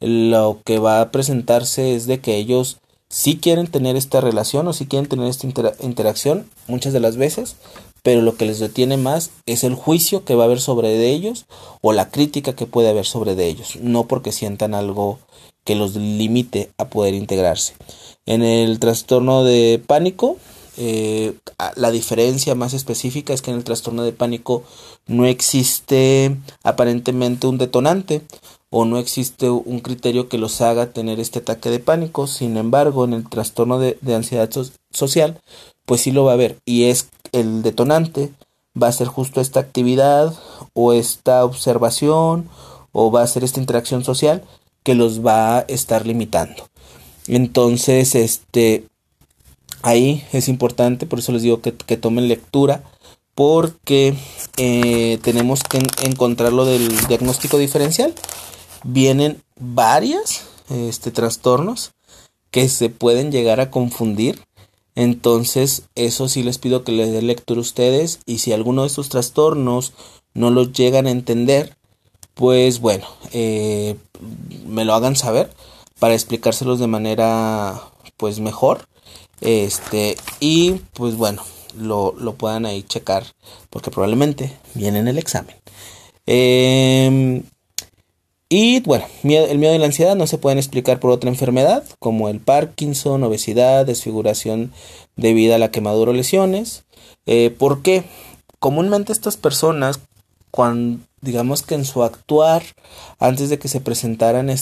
lo 0.00 0.58
que 0.62 0.78
va 0.78 1.00
a 1.00 1.10
presentarse 1.10 1.94
es 1.94 2.06
de 2.06 2.20
que 2.20 2.36
ellos 2.36 2.80
sí 3.08 3.38
quieren 3.38 3.66
tener 3.66 3.96
esta 3.96 4.20
relación 4.20 4.68
o 4.68 4.74
sí 4.74 4.84
quieren 4.84 5.08
tener 5.08 5.26
esta 5.28 5.46
interacción 5.80 6.50
muchas 6.68 6.92
de 6.92 7.00
las 7.00 7.16
veces, 7.16 7.56
pero 8.04 8.20
lo 8.20 8.36
que 8.36 8.44
les 8.44 8.60
detiene 8.60 8.98
más 8.98 9.30
es 9.46 9.64
el 9.64 9.74
juicio 9.74 10.24
que 10.24 10.34
va 10.34 10.44
a 10.44 10.46
haber 10.46 10.60
sobre 10.60 10.90
de 10.90 11.10
ellos 11.10 11.46
o 11.80 11.92
la 11.92 12.10
crítica 12.10 12.54
que 12.54 12.66
puede 12.66 12.90
haber 12.90 13.06
sobre 13.06 13.34
de 13.34 13.48
ellos, 13.48 13.78
no 13.80 14.06
porque 14.06 14.30
sientan 14.30 14.74
algo 14.74 15.18
que 15.64 15.74
los 15.74 15.96
limite 15.96 16.70
a 16.76 16.90
poder 16.90 17.14
integrarse. 17.14 17.72
En 18.26 18.42
el 18.42 18.78
trastorno 18.78 19.42
de 19.42 19.82
pánico, 19.84 20.36
eh, 20.76 21.32
la 21.76 21.90
diferencia 21.90 22.54
más 22.54 22.74
específica 22.74 23.32
es 23.32 23.40
que 23.40 23.50
en 23.50 23.56
el 23.56 23.64
trastorno 23.64 24.02
de 24.02 24.12
pánico 24.12 24.64
no 25.06 25.24
existe 25.24 26.36
aparentemente 26.62 27.46
un 27.46 27.56
detonante, 27.56 28.20
o 28.76 28.84
no 28.84 28.98
existe 28.98 29.48
un 29.50 29.78
criterio 29.78 30.28
que 30.28 30.36
los 30.36 30.60
haga 30.60 30.92
tener 30.92 31.20
este 31.20 31.38
ataque 31.38 31.70
de 31.70 31.78
pánico. 31.78 32.26
Sin 32.26 32.56
embargo, 32.56 33.04
en 33.04 33.12
el 33.12 33.28
trastorno 33.28 33.78
de, 33.78 33.96
ansiedad 34.12 34.50
social, 34.90 35.40
pues 35.86 36.00
sí 36.00 36.10
lo 36.10 36.24
va 36.24 36.32
a 36.32 36.34
haber. 36.34 36.58
Y 36.64 36.86
es 36.86 37.08
el 37.34 37.62
detonante, 37.62 38.32
va 38.80 38.88
a 38.88 38.92
ser 38.92 39.06
justo 39.06 39.40
esta 39.40 39.60
actividad 39.60 40.34
o 40.72 40.92
esta 40.92 41.44
observación 41.44 42.48
o 42.92 43.10
va 43.10 43.22
a 43.22 43.26
ser 43.26 43.44
esta 43.44 43.60
interacción 43.60 44.04
social 44.04 44.42
que 44.82 44.94
los 44.94 45.24
va 45.24 45.58
a 45.58 45.60
estar 45.60 46.06
limitando. 46.06 46.68
Entonces, 47.26 48.14
este, 48.14 48.86
ahí 49.82 50.24
es 50.32 50.48
importante, 50.48 51.06
por 51.06 51.18
eso 51.18 51.32
les 51.32 51.42
digo 51.42 51.60
que, 51.60 51.72
tomen 51.96 52.28
lectura, 52.28 52.82
porque 53.34 54.14
eh, 54.56 55.18
tenemos 55.22 55.62
que 55.62 55.78
encontrar 56.02 56.52
lo 56.52 56.64
del 56.64 56.88
diagnóstico 57.08 57.58
diferencial 57.58 58.14
vienen 58.84 59.42
varias 59.58 60.42
este, 60.70 61.10
trastornos 61.10 61.92
que 62.50 62.68
se 62.68 62.90
pueden 62.90 63.32
llegar 63.32 63.58
a 63.58 63.70
confundir. 63.70 64.40
Entonces, 64.94 65.84
eso 65.94 66.28
sí 66.28 66.42
les 66.42 66.58
pido 66.58 66.84
que 66.84 66.92
les 66.92 67.12
dé 67.12 67.22
lectura 67.22 67.58
a 67.58 67.62
ustedes 67.62 68.20
y 68.26 68.38
si 68.38 68.52
alguno 68.52 68.82
de 68.82 68.88
estos 68.88 69.08
trastornos 69.08 69.92
no 70.34 70.50
los 70.50 70.72
llegan 70.72 71.06
a 71.06 71.10
entender, 71.10 71.76
pues 72.34 72.80
bueno, 72.80 73.06
eh, 73.32 73.96
me 74.66 74.84
lo 74.84 74.94
hagan 74.94 75.16
saber 75.16 75.50
para 75.98 76.14
explicárselos 76.14 76.78
de 76.78 76.86
manera 76.86 77.80
pues 78.16 78.40
mejor. 78.40 78.86
Este, 79.40 80.16
y 80.40 80.74
pues 80.92 81.16
bueno, 81.16 81.42
lo, 81.76 82.14
lo 82.16 82.34
puedan 82.34 82.66
ahí 82.66 82.82
checar 82.82 83.24
porque 83.70 83.90
probablemente 83.90 84.56
viene 84.74 85.00
en 85.00 85.08
el 85.08 85.18
examen. 85.18 85.56
Eh, 86.26 87.42
y 88.56 88.78
bueno, 88.78 89.04
el 89.24 89.58
miedo 89.58 89.74
y 89.74 89.78
la 89.78 89.86
ansiedad 89.86 90.14
no 90.14 90.28
se 90.28 90.38
pueden 90.38 90.58
explicar 90.58 91.00
por 91.00 91.10
otra 91.10 91.28
enfermedad, 91.28 91.82
como 91.98 92.28
el 92.28 92.38
Parkinson, 92.38 93.24
obesidad, 93.24 93.84
desfiguración 93.84 94.72
debido 95.16 95.56
a 95.56 95.58
la 95.58 95.72
quemadura 95.72 96.12
o 96.12 96.14
lesiones. 96.14 96.84
Eh, 97.26 97.50
¿Por 97.50 97.82
qué? 97.82 98.04
Comúnmente 98.60 99.12
estas 99.12 99.36
personas, 99.36 99.98
cuando 100.52 101.00
digamos 101.20 101.62
que 101.62 101.74
en 101.74 101.84
su 101.84 102.04
actuar, 102.04 102.62
antes 103.18 103.50
de 103.50 103.58
que 103.58 103.66
se 103.66 103.80
presentaran, 103.80 104.48
eh, 104.48 104.56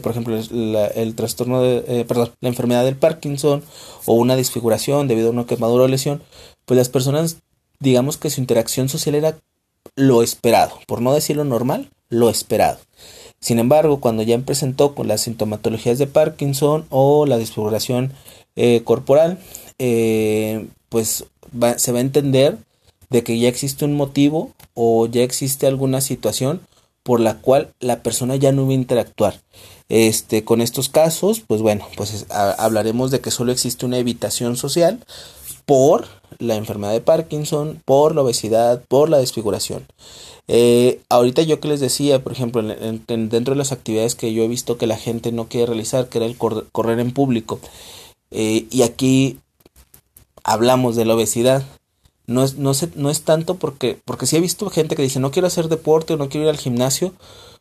por 0.00 0.12
ejemplo, 0.12 0.38
el, 0.38 1.14
trastorno 1.14 1.60
de, 1.60 1.84
eh, 1.88 2.06
la 2.40 2.48
enfermedad 2.48 2.86
del 2.86 2.96
Parkinson 2.96 3.62
o 4.06 4.14
una 4.14 4.36
desfiguración 4.36 5.08
debido 5.08 5.28
a 5.28 5.32
una 5.32 5.44
quemadura 5.44 5.84
o 5.84 5.88
lesión, 5.88 6.22
pues 6.64 6.78
las 6.78 6.88
personas, 6.88 7.42
digamos 7.80 8.16
que 8.16 8.30
su 8.30 8.40
interacción 8.40 8.88
social 8.88 9.14
era 9.14 9.36
lo 9.94 10.22
esperado, 10.22 10.78
por 10.86 11.02
no 11.02 11.12
decir 11.12 11.36
lo 11.36 11.44
normal, 11.44 11.90
lo 12.08 12.30
esperado. 12.30 12.78
Sin 13.46 13.60
embargo, 13.60 14.00
cuando 14.00 14.24
ya 14.24 14.36
presentó 14.40 14.96
con 14.96 15.06
las 15.06 15.20
sintomatologías 15.20 15.98
de 15.98 16.08
Parkinson 16.08 16.84
o 16.90 17.26
la 17.26 17.38
desfiguración 17.38 18.12
eh, 18.56 18.82
corporal, 18.82 19.38
eh, 19.78 20.66
pues 20.88 21.26
se 21.76 21.92
va 21.92 21.98
a 21.98 22.00
entender 22.00 22.58
de 23.08 23.22
que 23.22 23.38
ya 23.38 23.48
existe 23.48 23.84
un 23.84 23.94
motivo 23.94 24.50
o 24.74 25.06
ya 25.06 25.22
existe 25.22 25.68
alguna 25.68 26.00
situación 26.00 26.60
por 27.04 27.20
la 27.20 27.38
cual 27.38 27.72
la 27.78 28.02
persona 28.02 28.34
ya 28.34 28.50
no 28.50 28.66
va 28.66 28.72
a 28.72 28.74
interactuar. 28.74 29.40
Este, 29.88 30.42
con 30.42 30.60
estos 30.60 30.88
casos, 30.88 31.38
pues 31.38 31.62
bueno, 31.62 31.86
pues 31.96 32.26
hablaremos 32.28 33.12
de 33.12 33.20
que 33.20 33.30
solo 33.30 33.52
existe 33.52 33.86
una 33.86 33.98
evitación 33.98 34.56
social 34.56 34.98
por 35.66 36.06
la 36.40 36.56
enfermedad 36.56 36.94
de 36.94 37.00
Parkinson, 37.00 37.80
por 37.84 38.12
la 38.16 38.22
obesidad, 38.22 38.82
por 38.88 39.08
la 39.08 39.18
desfiguración. 39.18 39.86
Eh, 40.48 41.00
ahorita 41.08 41.42
yo 41.42 41.58
que 41.60 41.68
les 41.68 41.80
decía, 41.80 42.22
por 42.22 42.32
ejemplo, 42.32 42.62
dentro 42.62 43.54
de 43.54 43.58
las 43.58 43.72
actividades 43.72 44.14
que 44.14 44.32
yo 44.32 44.42
he 44.44 44.48
visto 44.48 44.78
que 44.78 44.86
la 44.86 44.96
gente 44.96 45.32
no 45.32 45.48
quiere 45.48 45.66
realizar, 45.66 46.08
que 46.08 46.18
era 46.18 46.26
el 46.26 46.36
correr 46.36 47.00
en 47.00 47.12
público, 47.12 47.60
eh, 48.30 48.66
y 48.70 48.82
aquí 48.82 49.38
hablamos 50.44 50.96
de 50.96 51.04
la 51.04 51.14
obesidad, 51.14 51.64
no 52.26 52.44
es, 52.44 52.56
no, 52.56 52.72
no 52.96 53.10
es 53.10 53.22
tanto 53.22 53.56
porque, 53.56 53.98
porque 54.04 54.26
sí 54.26 54.36
he 54.36 54.40
visto 54.40 54.68
gente 54.70 54.96
que 54.96 55.02
dice 55.02 55.20
no 55.20 55.30
quiero 55.30 55.46
hacer 55.46 55.68
deporte 55.68 56.14
o 56.14 56.16
no 56.16 56.28
quiero 56.28 56.46
ir 56.46 56.50
al 56.50 56.58
gimnasio 56.58 57.12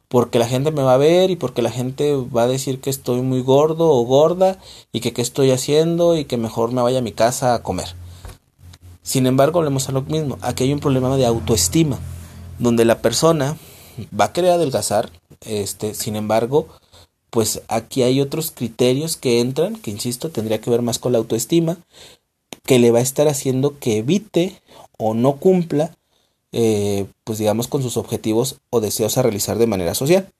porque 0.07 0.39
la 0.39 0.47
gente 0.47 0.71
me 0.71 0.83
va 0.83 0.93
a 0.93 0.97
ver 0.97 1.31
y 1.31 1.35
porque 1.35 1.61
la 1.61 1.71
gente 1.71 2.15
va 2.15 2.43
a 2.43 2.47
decir 2.47 2.79
que 2.79 2.89
estoy 2.89 3.21
muy 3.21 3.41
gordo 3.41 3.89
o 3.89 4.05
gorda 4.05 4.59
y 4.91 4.99
que 4.99 5.13
qué 5.13 5.21
estoy 5.21 5.51
haciendo 5.51 6.15
y 6.15 6.25
que 6.25 6.37
mejor 6.37 6.71
me 6.71 6.81
vaya 6.81 6.99
a 6.99 7.01
mi 7.03 7.11
casa 7.11 7.53
a 7.53 7.63
comer. 7.63 7.95
Sin 9.01 9.27
embargo, 9.27 9.59
volvemos 9.59 9.89
a 9.89 9.91
lo 9.91 10.01
mismo. 10.01 10.37
Aquí 10.41 10.63
hay 10.63 10.73
un 10.73 10.79
problema 10.79 11.15
de 11.15 11.25
autoestima, 11.25 11.99
donde 12.59 12.85
la 12.85 13.01
persona 13.01 13.57
va 14.17 14.25
a 14.25 14.33
querer 14.33 14.51
adelgazar, 14.51 15.11
este, 15.41 15.93
sin 15.93 16.15
embargo, 16.15 16.67
pues 17.29 17.61
aquí 17.67 18.03
hay 18.03 18.21
otros 18.21 18.51
criterios 18.51 19.17
que 19.17 19.39
entran, 19.39 19.75
que 19.75 19.91
insisto, 19.91 20.29
tendría 20.29 20.61
que 20.61 20.69
ver 20.69 20.81
más 20.81 20.99
con 20.99 21.11
la 21.11 21.17
autoestima, 21.17 21.77
que 22.63 22.79
le 22.79 22.91
va 22.91 22.99
a 22.99 23.03
estar 23.03 23.27
haciendo 23.27 23.77
que 23.79 23.97
evite 23.97 24.61
o 24.97 25.13
no 25.13 25.37
cumpla, 25.37 25.95
eh, 26.51 27.05
pues 27.23 27.37
digamos, 27.37 27.67
con 27.67 27.81
sus 27.81 27.97
objetivos 27.97 28.57
o 28.69 28.79
deseos 28.79 29.17
a 29.17 29.21
realizar 29.21 29.57
de 29.57 29.67
manera 29.67 29.95
social. 29.95 30.31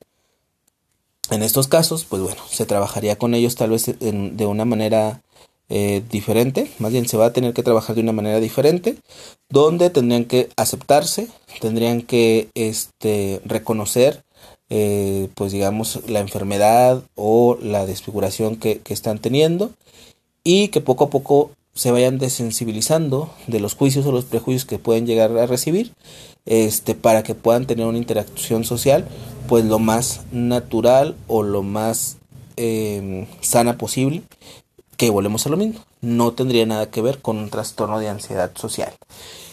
En 1.30 1.42
estos 1.42 1.68
casos, 1.68 2.04
pues 2.04 2.22
bueno, 2.22 2.40
se 2.50 2.66
trabajaría 2.66 3.18
con 3.18 3.34
ellos 3.34 3.56
tal 3.56 3.70
vez 3.70 3.86
de 3.98 4.46
una 4.46 4.64
manera 4.64 5.22
eh, 5.68 6.02
diferente, 6.10 6.70
más 6.78 6.92
bien 6.92 7.08
se 7.08 7.16
va 7.16 7.26
a 7.26 7.32
tener 7.32 7.52
que 7.52 7.64
trabajar 7.64 7.96
de 7.96 8.02
una 8.02 8.12
manera 8.12 8.38
diferente, 8.38 8.96
donde 9.48 9.90
tendrían 9.90 10.24
que 10.24 10.48
aceptarse, 10.56 11.28
tendrían 11.60 12.02
que 12.02 12.48
este, 12.54 13.40
reconocer, 13.44 14.22
eh, 14.68 15.28
pues 15.34 15.50
digamos, 15.50 16.00
la 16.08 16.20
enfermedad 16.20 17.02
o 17.16 17.58
la 17.60 17.84
desfiguración 17.84 18.56
que, 18.56 18.80
están 18.88 19.18
teniendo 19.18 19.70
y 20.44 20.68
que 20.68 20.80
poco 20.80 21.04
a 21.04 21.10
poco 21.10 21.50
se 21.74 21.90
vayan 21.90 22.18
desensibilizando 22.18 23.30
de 23.48 23.58
los 23.60 23.74
juicios 23.74 24.06
o 24.06 24.12
los 24.12 24.24
prejuicios 24.24 24.64
que 24.64 24.78
pueden 24.78 25.04
llegar 25.06 25.36
a 25.36 25.46
recibir, 25.46 25.92
este, 26.46 26.94
para 26.94 27.24
que 27.24 27.34
puedan 27.34 27.66
tener 27.66 27.86
una 27.86 27.98
interacción 27.98 28.64
social, 28.64 29.06
pues 29.48 29.64
lo 29.64 29.80
más 29.80 30.20
natural 30.30 31.16
o 31.26 31.42
lo 31.42 31.62
más 31.62 32.18
em, 32.56 33.26
sana 33.40 33.76
posible, 33.78 34.22
que 34.96 35.10
volvemos 35.10 35.46
a 35.46 35.50
lo 35.50 35.56
mismo, 35.56 35.84
no 36.00 36.32
tendría 36.32 36.66
nada 36.66 36.90
que 36.90 37.02
ver 37.02 37.20
con 37.20 37.38
un 37.38 37.50
trastorno 37.50 37.98
de 37.98 38.08
ansiedad 38.08 38.52
social. 38.56 38.92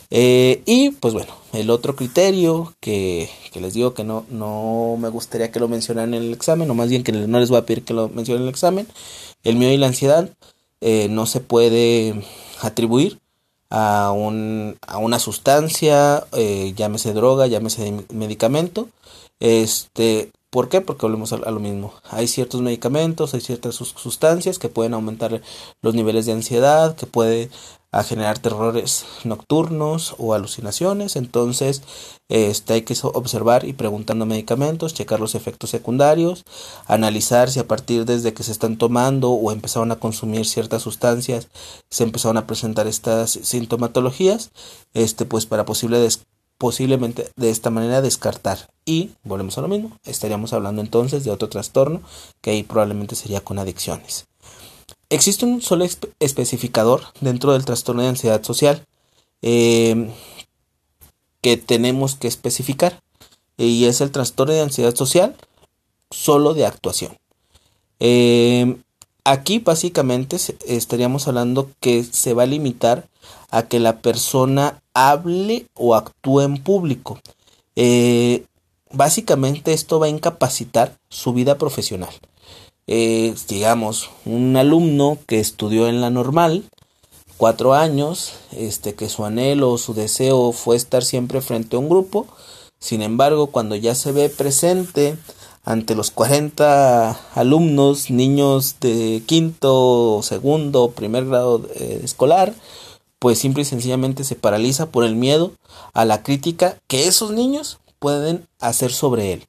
Eh, 0.09 0.61
y 0.65 0.91
pues 0.91 1.13
bueno, 1.13 1.33
el 1.53 1.69
otro 1.71 1.95
criterio 1.95 2.73
que, 2.79 3.29
que, 3.51 3.59
les 3.59 3.73
digo 3.73 3.95
que 3.95 4.03
no, 4.03 4.25
no 4.29 4.95
me 4.99 5.09
gustaría 5.09 5.51
que 5.51 5.59
lo 5.59 5.67
mencionaran 5.67 6.13
en 6.13 6.23
el 6.23 6.33
examen, 6.33 6.69
o 6.69 6.75
más 6.75 6.89
bien 6.89 7.03
que 7.03 7.11
no 7.11 7.39
les 7.39 7.49
voy 7.49 7.57
a 7.57 7.65
pedir 7.65 7.83
que 7.83 7.93
lo 7.93 8.09
mencionen 8.09 8.43
en 8.43 8.47
el 8.47 8.53
examen, 8.53 8.87
el 9.43 9.55
miedo 9.55 9.71
y 9.73 9.77
la 9.77 9.87
ansiedad 9.87 10.29
eh, 10.81 11.07
no 11.09 11.25
se 11.25 11.39
puede 11.39 12.23
atribuir 12.61 13.19
a, 13.69 14.11
un, 14.11 14.77
a 14.85 14.99
una 14.99 15.17
sustancia, 15.17 16.25
eh, 16.33 16.73
llámese 16.75 17.13
droga, 17.13 17.47
llámese 17.47 18.05
medicamento. 18.13 18.89
Este, 19.39 20.31
¿Por 20.53 20.69
qué? 20.69 20.81
Porque 20.81 21.07
volvemos 21.07 21.33
a, 21.33 21.37
lo 21.37 21.59
mismo. 21.59 21.95
Hay 22.11 22.27
ciertos 22.27 22.61
medicamentos, 22.61 23.33
hay 23.33 23.41
ciertas 23.41 23.73
sustancias 23.73 24.59
que 24.59 24.69
pueden 24.69 24.93
aumentar 24.93 25.41
los 25.81 25.95
niveles 25.95 26.27
de 26.27 26.33
ansiedad, 26.33 26.95
que 26.95 27.07
puede 27.07 27.49
a 27.91 28.03
generar 28.03 28.37
terrores 28.37 29.03
nocturnos 29.23 30.13
o 30.19 30.35
alucinaciones. 30.35 31.15
Entonces, 31.15 31.81
este, 32.29 32.73
hay 32.73 32.81
que 32.83 32.95
observar 33.01 33.65
y 33.65 33.73
preguntando 33.73 34.27
medicamentos, 34.27 34.93
checar 34.93 35.19
los 35.19 35.33
efectos 35.33 35.71
secundarios, 35.71 36.43
analizar 36.85 37.49
si 37.49 37.59
a 37.59 37.67
partir 37.67 38.05
desde 38.05 38.35
que 38.35 38.43
se 38.43 38.51
están 38.51 38.77
tomando 38.77 39.31
o 39.31 39.51
empezaron 39.51 39.91
a 39.91 39.95
consumir 39.95 40.45
ciertas 40.45 40.83
sustancias 40.83 41.47
se 41.89 42.03
empezaron 42.03 42.37
a 42.37 42.45
presentar 42.45 42.85
estas 42.85 43.31
sintomatologías, 43.31 44.51
este, 44.93 45.25
pues 45.25 45.47
para 45.47 45.65
posible 45.65 45.97
posiblemente 46.63 47.29
de 47.35 47.49
esta 47.49 47.71
manera 47.71 48.01
descartar. 48.01 48.69
Y 48.85 49.09
volvemos 49.25 49.57
a 49.57 49.61
lo 49.61 49.67
mismo, 49.67 49.97
estaríamos 50.05 50.53
hablando 50.53 50.81
entonces 50.81 51.25
de 51.25 51.29
otro 51.29 51.49
trastorno 51.49 52.01
que 52.39 52.51
ahí 52.51 52.63
probablemente 52.63 53.17
sería 53.17 53.41
con 53.41 53.59
adicciones. 53.59 54.27
Existe 55.09 55.43
un 55.43 55.61
solo 55.61 55.85
especificador 56.21 57.01
dentro 57.19 57.51
del 57.51 57.65
trastorno 57.65 58.01
de 58.01 58.07
ansiedad 58.07 58.41
social 58.43 58.85
em, 59.41 60.09
que 61.41 61.57
tenemos 61.57 62.15
que 62.15 62.29
especificar 62.29 62.97
y 63.57 63.83
es 63.83 63.99
el 63.99 64.11
trastorno 64.11 64.53
de 64.53 64.61
ansiedad 64.61 64.95
social 64.95 65.35
solo 66.11 66.53
de 66.53 66.65
actuación. 66.65 67.17
Em, 67.99 68.81
aquí 69.25 69.59
básicamente 69.59 70.37
estaríamos 70.65 71.27
hablando 71.27 71.69
que 71.81 72.05
se 72.05 72.33
va 72.33 72.43
a 72.43 72.45
limitar 72.45 73.09
a 73.51 73.63
que 73.63 73.81
la 73.81 73.99
persona 73.99 74.81
hable 74.93 75.65
o 75.75 75.95
actúe 75.95 76.41
en 76.41 76.57
público. 76.57 77.19
Eh, 77.75 78.45
básicamente 78.91 79.73
esto 79.73 79.99
va 79.99 80.05
a 80.07 80.09
incapacitar 80.09 80.97
su 81.09 81.33
vida 81.33 81.57
profesional 81.57 82.13
eh, 82.87 83.33
digamos, 83.47 84.09
un 84.25 84.55
alumno 84.57 85.17
que 85.27 85.39
estudió 85.39 85.87
en 85.87 86.01
la 86.01 86.09
normal, 86.09 86.63
cuatro 87.37 87.73
años, 87.73 88.33
este, 88.51 88.93
que 88.95 89.09
su 89.09 89.25
anhelo 89.25 89.71
o 89.71 89.77
su 89.77 89.93
deseo 89.93 90.51
fue 90.51 90.75
estar 90.75 91.03
siempre 91.03 91.41
frente 91.41 91.75
a 91.75 91.79
un 91.79 91.89
grupo, 91.89 92.27
sin 92.79 93.01
embargo, 93.01 93.47
cuando 93.47 93.75
ya 93.75 93.95
se 93.95 94.11
ve 94.11 94.29
presente 94.29 95.15
ante 95.63 95.95
los 95.95 96.11
40 96.11 97.17
alumnos, 97.35 98.09
niños 98.09 98.75
de 98.81 99.23
quinto, 99.25 100.19
segundo, 100.21 100.91
primer 100.91 101.25
grado 101.25 101.61
eh, 101.75 102.01
escolar, 102.03 102.53
pues 103.23 103.39
simple 103.39 103.61
y 103.61 103.65
sencillamente 103.65 104.25
se 104.25 104.35
paraliza 104.35 104.87
por 104.87 105.05
el 105.05 105.15
miedo 105.15 105.53
a 105.93 106.03
la 106.03 106.23
crítica 106.23 106.77
que 106.87 107.07
esos 107.07 107.31
niños 107.31 107.79
pueden 107.97 108.49
hacer 108.59 108.91
sobre 108.91 109.31
él. 109.31 109.45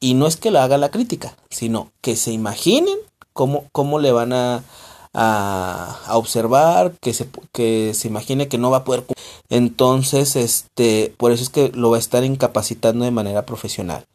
Y 0.00 0.14
no 0.14 0.26
es 0.26 0.38
que 0.38 0.50
lo 0.50 0.60
haga 0.60 0.78
la 0.78 0.90
crítica, 0.90 1.36
sino 1.50 1.92
que 2.00 2.16
se 2.16 2.32
imaginen 2.32 2.96
cómo, 3.34 3.66
cómo 3.70 3.98
le 3.98 4.12
van 4.12 4.32
a, 4.32 4.64
a, 5.12 6.16
observar, 6.16 6.94
que 7.02 7.12
se, 7.12 7.28
que 7.52 7.92
se 7.92 8.08
imagine 8.08 8.48
que 8.48 8.56
no 8.56 8.70
va 8.70 8.78
a 8.78 8.84
poder 8.84 9.04
Entonces, 9.50 10.34
este, 10.34 11.12
por 11.18 11.32
eso 11.32 11.42
es 11.42 11.50
que 11.50 11.68
lo 11.68 11.90
va 11.90 11.98
a 11.98 12.00
estar 12.00 12.24
incapacitando 12.24 13.04
de 13.04 13.10
manera 13.10 13.44
profesional. 13.44 14.06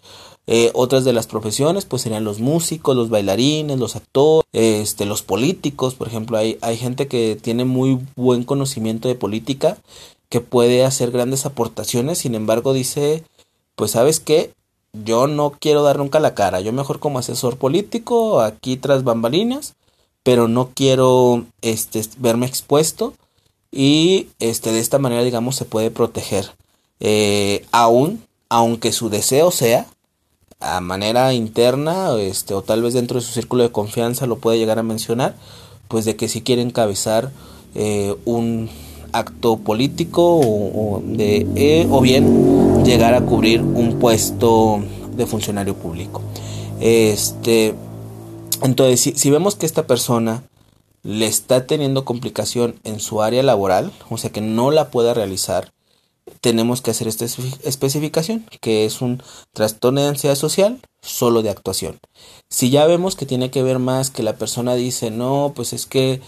Eh, 0.47 0.71
otras 0.73 1.03
de 1.03 1.12
las 1.12 1.27
profesiones 1.27 1.83
pues 1.83 2.01
serían 2.01 2.23
los 2.23 2.39
músicos, 2.39 2.95
los 2.95 3.10
bailarines, 3.10 3.77
los 3.77 3.97
actores, 3.97 4.47
este, 4.53 5.05
los 5.05 5.21
políticos, 5.21 5.95
por 5.95 6.07
ejemplo, 6.07 6.38
hay, 6.38 6.57
hay 6.62 6.77
gente 6.77 7.07
que 7.07 7.38
tiene 7.39 7.65
muy 7.65 7.99
buen 8.15 8.43
conocimiento 8.43 9.10
de 9.10 9.15
política, 9.15 9.77
que 10.29 10.39
puede 10.41 10.86
hacer 10.86 11.12
grandes 11.12 11.45
aportaciones, 11.45 12.19
sin 12.19 12.33
embargo 12.33 12.73
dice, 12.73 13.23
pues 13.75 13.91
sabes 13.91 14.21
qué, 14.21 14.53
yo 14.93 15.27
no 15.27 15.51
quiero 15.51 15.83
dar 15.83 15.97
nunca 15.97 16.19
la 16.19 16.33
cara, 16.33 16.62
yo 16.62 16.71
mejor 16.73 16.99
como 16.99 17.19
asesor 17.19 17.57
político, 17.57 18.41
aquí 18.41 18.77
tras 18.77 19.03
bambalinas, 19.03 19.75
pero 20.23 20.47
no 20.47 20.71
quiero 20.73 21.45
este, 21.62 22.01
verme 22.17 22.47
expuesto. 22.47 23.13
Y 23.71 24.27
este, 24.39 24.71
de 24.71 24.79
esta 24.79 24.99
manera, 24.99 25.23
digamos, 25.23 25.55
se 25.55 25.63
puede 25.65 25.91
proteger. 25.91 26.51
Eh, 26.99 27.65
aún, 27.71 28.23
aunque 28.49 28.91
su 28.91 29.10
deseo 29.10 29.51
sea, 29.51 29.88
a 30.60 30.82
manera 30.82 31.34
interna, 31.34 32.15
este, 32.20 32.54
o 32.54 32.62
tal 32.62 32.82
vez 32.82 32.93
dentro 32.93 33.20
de 33.20 33.26
su 33.26 33.34
círculo 33.34 33.63
de 33.63 33.72
confianza 33.72 34.26
lo 34.26 34.38
puede 34.38 34.58
llegar 34.58 34.80
a 34.80 34.84
mencionar, 34.84 35.36
pues 35.88 36.06
de 36.06 36.15
que 36.15 36.28
si 36.28 36.41
quiere 36.41 36.62
encabezar 36.62 37.32
eh, 37.76 38.15
un 38.26 38.70
acto 39.12 39.58
político 39.58 40.24
o, 40.24 41.02
eh, 41.17 41.88
o 41.89 42.02
bien 42.02 42.84
llegar 42.84 43.13
a 43.13 43.22
cubrir 43.22 43.62
un 43.62 44.00
puesto 44.00 44.80
de 45.15 45.26
funcionario 45.26 45.76
público. 45.76 46.22
Este, 46.80 47.74
entonces, 48.63 49.13
si 49.15 49.30
vemos 49.30 49.56
que 49.56 49.65
esta 49.65 49.88
persona 49.88 50.43
le 51.04 51.28
está 51.28 51.65
teniendo 51.65 52.06
complicación 52.06 52.76
en 52.84 53.00
su 53.00 53.22
área 53.22 53.43
laboral, 53.43 53.91
o 54.10 54.17
sea 54.17 54.32
que 54.32 54.41
no 54.41 54.72
la 54.72 54.89
pueda 54.89 55.13
realizar, 55.13 55.72
tenemos 56.42 56.82
que 56.82 56.92
hacer 56.92 57.08
esta 57.08 57.26
especificación, 57.26 58.46
que 58.62 58.86
es 58.86 59.02
un 59.02 59.22
trastorno 59.54 60.02
de 60.02 60.08
ansiedad 60.08 60.36
social 60.36 60.80
solo 61.02 61.42
de 61.42 61.50
actuación. 61.50 61.98
Si 62.50 62.70
ya 62.70 62.86
vemos 62.86 63.16
que 63.16 63.26
tiene 63.26 63.52
que 63.52 63.63
ver 63.63 63.80
más 63.80 64.10
que 64.10 64.24
la 64.24 64.36
persona 64.36 64.76
dice, 64.76 65.12
no, 65.12 65.54
pues 65.56 65.74
es 65.74 65.86
que 65.86 66.22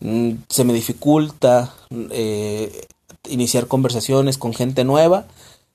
Mm, 0.00 0.32
se 0.48 0.64
me 0.64 0.74
dificulta 0.74 1.74
eh, 2.10 2.86
iniciar 3.30 3.66
conversaciones 3.66 4.36
con 4.36 4.52
gente 4.52 4.84
nueva 4.84 5.26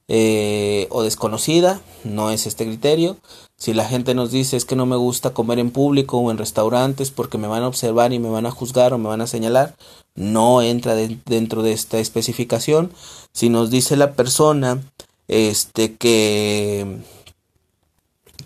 eh, 0.08 0.88
o 0.92 1.02
desconocida, 1.04 1.82
no 2.04 2.32
es 2.32 2.46
este 2.46 2.66
criterio. 2.66 3.18
Si 3.62 3.76
la 3.76 3.86
gente 3.86 4.16
nos 4.16 4.32
dice 4.32 4.58
es 4.58 4.66
que 4.66 4.76
no 4.76 4.88
me 4.88 4.96
gusta 4.96 5.36
comer 5.36 5.60
en 5.60 5.70
público 5.70 6.18
o 6.18 6.32
en 6.32 6.40
restaurantes 6.40 7.12
porque 7.12 7.38
me 7.38 7.48
van 7.48 7.62
a 7.62 7.68
observar 7.68 8.12
y 8.12 8.18
me 8.18 8.28
van 8.28 8.48
a 8.48 8.52
juzgar 8.52 8.92
o 8.92 8.98
me 8.98 9.08
van 9.08 9.22
a 9.22 9.28
señalar, 9.28 9.76
no 10.16 10.64
entra 10.64 10.96
dentro 10.96 11.62
de 11.62 11.72
esta 11.72 12.00
especificación. 12.00 12.92
Si 13.34 13.50
nos 13.50 13.70
dice 13.70 13.98
la 13.98 14.14
persona 14.14 14.82
este 15.28 15.96
que 15.96 17.04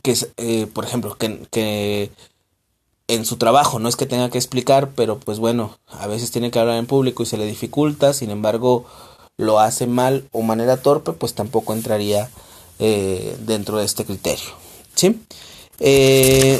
que 0.04 0.18
eh, 0.36 0.68
por 0.68 0.84
ejemplo 0.84 1.16
que, 1.18 1.48
que 1.50 2.12
en 3.08 3.24
su 3.26 3.38
trabajo 3.38 3.80
no 3.80 3.88
es 3.88 3.96
que 3.96 4.06
tenga 4.06 4.30
que 4.30 4.38
explicar 4.38 4.90
pero 4.96 5.18
pues 5.18 5.40
bueno 5.40 5.78
a 5.88 6.08
veces 6.08 6.32
tiene 6.32 6.52
que 6.52 6.60
hablar 6.60 6.78
en 6.78 6.88
público 6.88 7.24
y 7.24 7.26
se 7.26 7.38
le 7.38 7.46
dificulta 7.46 8.12
sin 8.12 8.32
embargo 8.32 8.86
lo 9.38 9.62
hace 9.62 9.88
mal 9.88 10.28
o 10.34 10.42
manera 10.42 10.76
torpe, 10.76 11.14
pues 11.14 11.34
tampoco 11.34 11.72
entraría 11.72 12.30
eh, 12.80 13.38
dentro 13.46 13.78
de 13.78 13.86
este 13.86 14.04
criterio. 14.04 14.65
¿Sí? 14.96 15.20
Eh, 15.80 16.60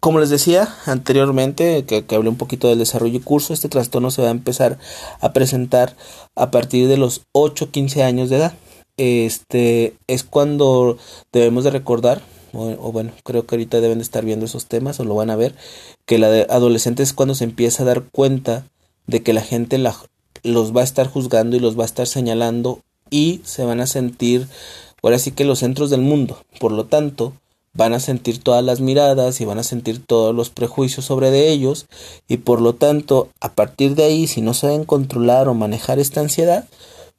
como 0.00 0.20
les 0.20 0.30
decía 0.30 0.74
anteriormente, 0.86 1.84
que, 1.84 2.04
hablé 2.14 2.28
un 2.28 2.36
poquito 2.36 2.68
del 2.68 2.78
desarrollo 2.78 3.16
y 3.16 3.20
curso, 3.20 3.52
este 3.52 3.68
trastorno 3.68 4.10
se 4.10 4.22
va 4.22 4.28
a 4.28 4.32
empezar 4.32 4.78
a 5.20 5.32
presentar 5.32 5.96
a 6.36 6.50
partir 6.50 6.88
de 6.88 6.96
los 6.96 7.22
8 7.32 7.70
15 7.70 8.04
años 8.04 8.30
de 8.30 8.36
edad. 8.36 8.52
Este 8.96 9.96
es 10.06 10.22
cuando 10.24 10.98
debemos 11.32 11.64
de 11.64 11.70
recordar, 11.70 12.22
o, 12.52 12.92
bueno, 12.92 13.12
creo 13.24 13.44
que 13.44 13.56
ahorita 13.56 13.80
deben 13.80 13.98
de 13.98 14.04
estar 14.04 14.24
viendo 14.24 14.46
esos 14.46 14.66
temas 14.66 15.00
o 15.00 15.04
lo 15.04 15.14
van 15.14 15.30
a 15.30 15.36
ver, 15.36 15.54
que 16.06 16.18
la 16.18 16.30
de 16.30 16.46
adolescente 16.48 17.02
es 17.02 17.12
cuando 17.12 17.34
se 17.34 17.44
empieza 17.44 17.82
a 17.82 17.86
dar 17.86 18.04
cuenta 18.04 18.66
de 19.06 19.22
que 19.22 19.32
la 19.32 19.42
gente 19.42 19.78
los 19.78 20.76
va 20.76 20.80
a 20.80 20.84
estar 20.84 21.08
juzgando 21.08 21.56
y 21.56 21.60
los 21.60 21.78
va 21.78 21.82
a 21.82 21.86
estar 21.86 22.06
señalando 22.06 22.80
y 23.10 23.40
se 23.44 23.64
van 23.64 23.80
a 23.80 23.86
sentir 23.86 24.48
ahora 25.02 25.18
sí 25.18 25.32
que 25.32 25.44
los 25.44 25.60
centros 25.60 25.90
del 25.90 26.00
mundo. 26.00 26.38
Por 26.58 26.72
lo 26.72 26.86
tanto, 26.86 27.32
van 27.74 27.92
a 27.92 28.00
sentir 28.00 28.42
todas 28.42 28.64
las 28.64 28.80
miradas 28.80 29.40
y 29.40 29.44
van 29.44 29.58
a 29.58 29.62
sentir 29.62 30.04
todos 30.04 30.34
los 30.34 30.50
prejuicios 30.50 31.04
sobre 31.04 31.30
de 31.30 31.50
ellos 31.50 31.86
y 32.26 32.38
por 32.38 32.60
lo 32.60 32.74
tanto, 32.74 33.28
a 33.40 33.52
partir 33.52 33.94
de 33.94 34.04
ahí, 34.04 34.26
si 34.26 34.40
no 34.40 34.52
saben 34.54 34.84
controlar 34.84 35.48
o 35.48 35.54
manejar 35.54 35.98
esta 36.00 36.20
ansiedad, 36.20 36.66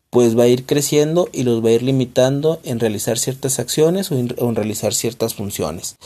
pues 0.10 0.38
va 0.38 0.44
a 0.44 0.48
ir 0.48 0.65
creciendo 0.65 1.30
y 1.32 1.44
los 1.44 1.63
va 1.63 1.70
a 1.70 1.74
ir 1.74 1.84
limitando 1.84 2.60
en 2.63 2.80
realizar 2.80 3.20
ciertas 3.20 3.60
acciones 3.60 4.12
o 4.12 4.18
en, 4.18 4.56
realizar 4.56 4.94
ciertas 4.94 5.36
funciones. 5.36 5.98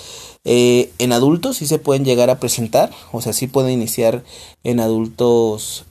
Eh, 0.43 0.91
en 0.99 1.13
adultos 1.13 1.57
sí 1.57 1.67
se 1.67 1.79
pueden 1.79 2.03
llegar 2.03 2.29
a 2.29 2.39
presentar, 2.39 2.91
o 3.11 3.21
sea, 3.21 3.33
sí 3.33 3.47
pueden 3.47 3.71
iniciar 3.71 4.23
en 4.63 4.81
adultos 4.81 5.85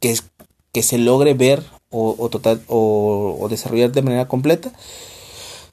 que, 0.00 0.16
que 0.72 0.82
se 0.82 0.98
logre 0.98 1.34
ver 1.34 1.62
o, 1.94 2.28
total, 2.28 2.60
o, 2.68 3.46
desarrollar 3.48 3.92
de 3.92 4.02
manera 4.02 4.28
completa. 4.28 4.72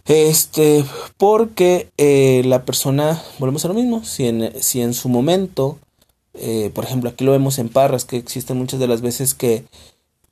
Este, 0.05 0.84
porque 1.17 1.89
eh, 1.97 2.41
la 2.45 2.65
persona, 2.65 3.21
volvemos 3.39 3.65
a 3.65 3.67
lo 3.67 3.73
mismo, 3.73 4.03
si 4.03 4.27
en, 4.27 4.51
si 4.62 4.81
en 4.81 4.93
su 4.93 5.10
momento, 5.10 5.77
eh, 6.34 6.71
por 6.73 6.84
ejemplo, 6.84 7.10
aquí 7.10 7.23
lo 7.23 7.31
vemos 7.31 7.60
en 7.60 7.69
Parras, 7.69 8.05
que 8.05 8.17
existen 8.17 8.57
muchas 8.57 8.79
de 8.79 8.88
las 8.88 9.01
veces 9.01 9.34
que 9.34 9.63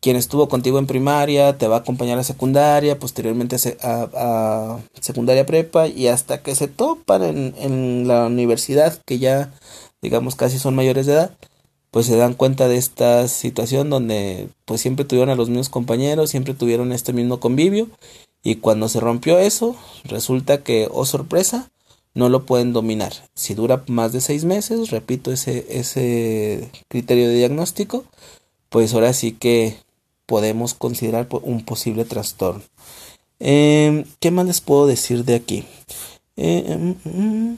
quien 0.02 0.15
estuvo 0.15 0.47
contigo 0.47 0.80
en 0.80 0.88
primaria 0.88 1.58
te 1.58 1.67
va 1.67 1.78
a 1.78 1.80
acompañar 1.80 2.17
a 2.19 2.23
secundaria, 2.23 2.99
posteriormente 2.99 3.58
a, 3.82 4.08
a, 4.13 4.80
secundaria 5.02 5.45
prepa 5.45 5.88
y 5.88 6.08
hasta 6.08 6.41
que 6.41 6.56
se 6.56 6.67
topan 6.67 7.23
en, 7.23 7.56
en 7.58 8.08
la 8.08 8.28
universidad, 8.28 8.97
que 9.06 9.19
ya 9.19 9.52
digamos 10.02 10.36
casi 10.36 10.58
son 10.60 10.75
mayores 10.75 11.06
de 11.06 11.13
edad, 11.13 11.38
pues 11.91 12.06
se 12.06 12.17
dan 12.17 12.34
cuenta 12.34 12.67
de 12.67 12.78
esta 12.78 13.28
situación 13.28 13.89
donde 13.89 14.49
pues 14.65 14.82
siempre 14.82 15.06
tuvieron 15.06 15.30
a 15.30 15.36
los 15.36 15.49
mismos 15.49 15.69
compañeros, 15.69 16.30
siempre 16.30 16.54
tuvieron 16.54 16.91
este 16.91 17.13
mismo 17.13 17.39
convivio 17.39 17.88
y 18.43 18.56
cuando 18.56 18.89
se 18.89 18.99
rompió 18.99 19.39
eso 19.39 19.75
resulta 20.04 20.63
que, 20.63 20.88
oh 20.91 21.06
sorpresa, 21.06 21.69
no 22.13 22.30
lo 22.30 22.45
pueden 22.45 22.73
dominar. 22.73 23.13
Si 23.36 23.54
dura 23.54 23.84
más 23.88 24.12
de 24.12 24.21
seis 24.21 24.45
meses, 24.45 24.89
repito 24.89 25.32
ese, 25.32 25.65
ese 25.69 26.69
criterio 26.88 27.28
de 27.28 27.36
diagnóstico, 27.36 28.06
pues 28.69 28.93
ahora 28.93 29.13
sí 29.13 29.34
que 29.34 29.78
podemos 30.25 30.73
considerar 30.73 31.28
un 31.41 31.65
posible 31.65 32.06
trastorno. 32.06 32.62
Em, 33.39 34.06
¿Qué 34.19 34.32
más 34.32 34.45
les 34.45 34.62
puedo 34.62 34.86
decir 34.86 35.25
de 35.25 35.36
aquí? 35.36 35.65
Eh, 36.36 36.63
em, 36.67 36.95
mm, 37.04 37.58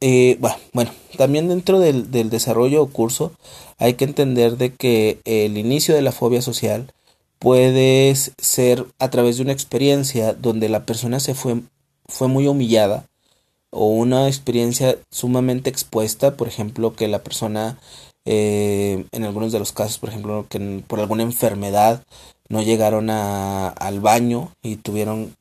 Eh, 0.00 0.38
bueno, 0.72 0.92
también 1.18 1.48
dentro 1.48 1.78
del, 1.78 2.10
del, 2.10 2.30
desarrollo 2.30 2.82
o 2.82 2.88
curso 2.88 3.32
hay 3.78 3.94
que 3.94 4.04
entender 4.04 4.56
de 4.56 4.74
que 4.74 5.20
el 5.26 5.58
inicio 5.58 5.94
de 5.94 6.00
la 6.00 6.12
fobia 6.12 6.40
social 6.40 6.92
puede 7.38 8.14
ser 8.14 8.86
a 8.98 9.10
través 9.10 9.36
de 9.36 9.42
una 9.42 9.52
experiencia 9.52 10.34
donde 10.34 10.68
la 10.68 10.86
persona 10.86 11.20
se 11.20 11.34
fue, 11.34 11.62
fue 12.06 12.28
muy 12.28 12.46
humillada 12.46 13.06
o 13.70 13.86
una 13.88 14.28
experiencia 14.28 14.98
sumamente 15.10 15.70
expuesta, 15.70 16.36
por 16.36 16.48
ejemplo, 16.48 16.94
que 16.94 17.08
la 17.08 17.22
persona 17.22 17.78
eh, 18.26 19.06
en 19.12 19.24
algunos 19.24 19.52
de 19.52 19.58
los 19.58 19.72
casos, 19.72 19.98
por 19.98 20.10
ejemplo, 20.10 20.46
que 20.48 20.82
por 20.86 21.00
alguna 21.00 21.22
enfermedad 21.22 22.04
no 22.48 22.62
llegaron 22.62 23.10
a, 23.10 23.68
al 23.68 24.00
baño 24.00 24.52
y 24.62 24.76
tuvieron 24.76 25.34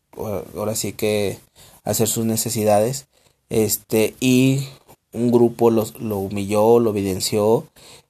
ahora 0.55 0.75
sí 0.75 0.93
que 0.93 1.39
hacer 1.83 2.07
sus 2.07 2.25
necesidades 2.25 3.07
este, 3.49 4.15
y 4.19 4.67
un 5.11 5.31
grupo 5.31 5.71
lo, 5.71 5.85
lo 5.99 6.17
humilló, 6.19 6.79
lo 6.79 6.91
evidenció, 6.91 7.65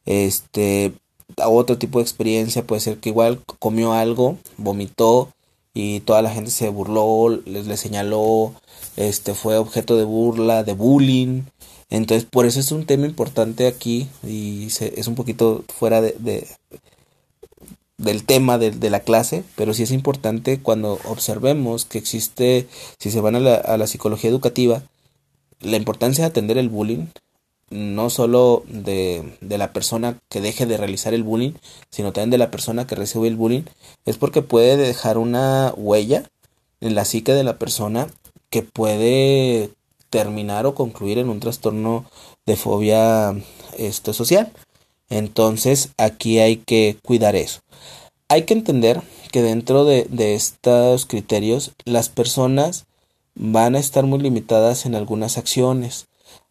este, 0.06 0.94
otro 1.38 1.78
tipo 1.78 2.00
de 2.00 2.04
experiencia 2.04 2.66
puede 2.66 2.82
ser 2.82 2.98
que 2.98 3.10
igual 3.10 3.42
comió 3.60 3.94
algo, 3.94 4.38
vomitó 4.58 5.30
y 5.74 6.02
toda 6.02 6.22
la 6.22 6.32
gente 6.32 6.52
se 6.52 6.70
burló, 6.70 7.30
les, 7.46 7.68
le 7.68 7.78
señaló, 7.78 8.54
este, 8.98 9.34
fue 9.34 9.58
objeto 9.58 9.98
de 9.98 10.04
burla, 10.04 10.64
de 10.64 10.74
bullying, 10.74 11.44
entonces 11.90 12.28
por 12.30 12.46
eso 12.46 12.60
es 12.60 12.72
un 12.72 12.86
tema 12.86 13.06
importante 13.06 13.68
aquí 13.68 14.08
y 14.28 14.70
se, 14.72 15.00
es 15.00 15.08
un 15.08 15.16
poquito 15.16 15.64
fuera 15.74 16.02
de, 16.02 16.16
de 16.20 16.48
del 17.98 18.24
tema 18.24 18.58
de, 18.58 18.72
de, 18.72 18.90
la 18.90 19.02
clase, 19.02 19.44
pero 19.58 19.74
sí 19.74 19.84
es 19.84 19.92
importante 19.92 20.62
cuando 20.62 21.00
observemos 21.04 21.84
que 21.84 21.98
existe, 21.98 22.66
si 22.98 23.12
se 23.12 23.20
van 23.20 23.36
a 23.36 23.42
la, 23.42 23.56
a 23.56 23.78
la 23.78 23.88
psicología 23.88 24.30
educativa, 24.30 24.84
la 25.62 25.78
importancia 25.78 26.24
de 26.24 26.30
atender 26.30 26.58
el 26.58 26.70
bullying, 26.70 27.08
no 27.70 28.10
solo 28.10 28.64
de, 28.68 29.38
de, 29.42 29.58
la 29.58 29.74
persona 29.74 30.18
que 30.30 30.42
deje 30.42 30.66
de 30.66 30.78
realizar 30.78 31.14
el 31.14 31.24
bullying, 31.24 31.54
sino 31.92 32.12
también 32.12 32.32
de 32.32 32.40
la 32.40 32.52
persona 32.52 32.88
que 32.88 32.96
recibe 32.96 33.28
el 33.28 33.36
bullying, 33.36 33.64
es 34.06 34.18
porque 34.18 34.42
puede 34.42 34.76
dejar 34.78 35.18
una 35.18 35.74
huella 35.78 36.24
en 36.82 36.96
la 36.96 37.06
psique 37.06 37.34
de 37.34 37.44
la 37.44 37.60
persona 37.60 38.08
que 38.50 38.64
puede 38.64 39.72
terminar 40.10 40.66
o 40.66 40.76
concluir 40.76 41.20
en 41.20 41.30
un 41.30 41.40
trastorno 41.40 42.06
de 42.46 42.56
fobia 42.56 43.36
este, 43.78 44.14
social. 44.14 44.52
Entonces 45.10 45.90
aquí 45.98 46.40
hay 46.40 46.58
que 46.58 46.98
cuidar 47.04 47.36
eso. 47.36 47.62
Hay 48.28 48.44
que 48.44 48.54
entender 48.54 49.02
que 49.32 49.42
dentro 49.42 49.86
de, 49.86 50.06
de 50.10 50.36
estos 50.36 51.06
criterios 51.06 51.72
las 51.86 52.10
personas 52.10 52.86
van 53.36 53.76
a 53.76 53.80
estar 53.80 54.06
muy 54.06 54.20
limitadas 54.20 54.86
en 54.86 54.96
algunas 54.96 55.38
acciones. 55.38 56.10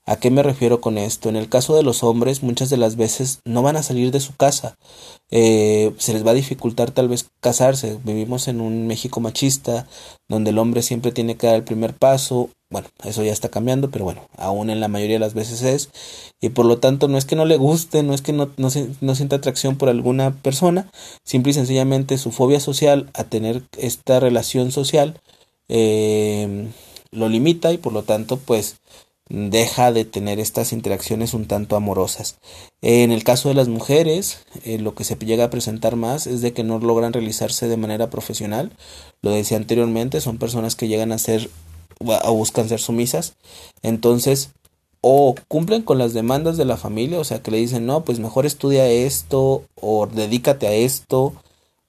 ¿A 0.09 0.17
qué 0.17 0.31
me 0.31 0.43
refiero 0.43 0.81
con 0.81 0.97
esto? 0.97 1.29
En 1.29 1.37
el 1.37 1.51
caso 1.51 1.77
de 1.77 1.83
los 1.83 2.03
hombres, 2.03 2.43
muchas 2.43 2.71
de 2.71 2.79
las 2.79 2.97
veces 2.97 3.41
no 3.45 3.63
van 3.63 3.77
a 3.77 3.83
salir 3.83 4.11
de 4.11 4.21
su 4.21 4.35
casa. 4.35 4.79
Eh, 5.31 5.93
se 5.99 6.15
les 6.15 6.27
va 6.27 6.31
a 6.31 6.35
dificultar 6.35 6.93
tal 6.93 7.09
vez 7.09 7.29
casarse. 7.41 7.99
Vivimos 8.05 8.49
en 8.49 8.63
un 8.63 8.87
México 8.87 9.21
machista, 9.21 9.87
donde 10.27 10.49
el 10.49 10.57
hombre 10.57 10.81
siempre 10.81 11.13
tiene 11.13 11.37
que 11.37 11.47
dar 11.47 11.57
el 11.57 11.65
primer 11.65 11.93
paso. 11.93 12.49
Bueno, 12.71 12.89
eso 13.05 13.23
ya 13.23 13.33
está 13.33 13.51
cambiando, 13.51 13.91
pero 13.91 14.07
bueno, 14.07 14.23
aún 14.39 14.71
en 14.71 14.81
la 14.81 14.89
mayoría 14.89 15.17
de 15.17 15.21
las 15.21 15.35
veces 15.35 15.61
es. 15.61 15.91
Y 16.41 16.49
por 16.49 16.65
lo 16.65 16.79
tanto, 16.79 17.09
no 17.09 17.19
es 17.19 17.27
que 17.27 17.37
no 17.37 17.45
le 17.45 17.59
guste, 17.59 18.03
no 18.03 18.15
es 18.15 18.23
que 18.23 18.33
no, 18.33 18.49
no, 18.57 18.71
no 19.03 19.15
sienta 19.15 19.37
atracción 19.37 19.77
por 19.77 19.91
alguna 19.91 20.31
persona, 20.31 20.91
simple 21.23 21.51
y 21.51 21.55
sencillamente 21.55 22.17
su 22.17 22.31
fobia 22.33 22.61
social 22.61 23.11
a 23.13 23.25
tener 23.25 23.63
esta 23.77 24.21
relación 24.21 24.73
social 24.73 25.21
eh, 25.69 26.69
lo 27.11 27.29
limita 27.29 27.73
y 27.73 27.79
por 27.79 27.93
lo 27.93 28.03
tanto 28.03 28.39
pues 28.39 28.77
deja 29.29 29.93
de 29.93 30.05
tener 30.05 30.41
estas 30.41 30.73
interacciones 30.73 31.35
un 31.35 31.47
tanto 31.47 31.77
amorosas. 31.77 32.37
En 32.81 33.13
el 33.13 33.25
caso 33.25 33.49
de 33.49 33.55
las 33.55 33.69
mujeres, 33.69 34.41
eh, 34.65 34.79
lo 34.79 34.95
que 34.95 35.05
se 35.05 35.17
llega 35.17 35.45
a 35.45 35.51
presentar 35.51 35.97
más 35.97 36.27
es 36.27 36.41
de 36.41 36.53
que 36.53 36.65
no 36.65 36.79
logran 36.79 37.13
realizarse 37.13 37.69
de 37.69 37.77
manera 37.77 38.09
profesional. 38.11 38.73
Lo 39.21 39.31
decía 39.31 39.59
anteriormente, 39.59 40.21
son 40.21 40.39
personas 40.39 40.77
que 40.77 40.89
llegan 40.89 41.13
a 41.13 41.19
ser 41.19 41.51
o 42.01 42.35
buscan 42.35 42.69
ser 42.69 42.81
sumisas. 42.81 43.35
Entonces, 43.83 44.51
o 45.01 45.35
cumplen 45.49 45.83
con 45.83 45.99
las 45.99 46.13
demandas 46.15 46.57
de 46.57 46.65
la 46.65 46.77
familia, 46.77 47.21
o 47.21 47.25
sea, 47.25 47.43
que 47.43 47.51
le 47.51 47.59
dicen, 47.59 47.87
no, 47.87 48.05
pues 48.05 48.19
mejor 48.19 48.47
estudia 48.47 48.89
esto 48.89 49.65
o 49.75 50.07
dedícate 50.07 50.67
a 50.67 50.73
esto, 50.73 51.35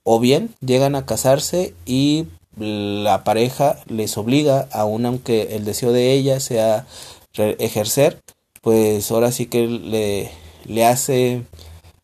o 0.04 0.20
bien 0.20 0.56
llegan 0.62 0.96
a 0.96 1.06
casarse 1.06 1.74
y 1.86 2.26
la 2.58 3.24
pareja 3.24 3.78
les 3.88 4.18
obliga, 4.18 4.68
aun 4.72 5.06
aunque 5.06 5.56
el 5.56 5.66
deseo 5.66 5.92
de 5.92 6.14
ella 6.14 6.40
sea 6.40 6.86
ejercer, 7.34 8.22
pues 8.62 9.12
ahora 9.12 9.32
sí 9.32 9.46
que 9.46 9.68
le, 9.68 10.32
le 10.66 10.86
hace 10.86 11.44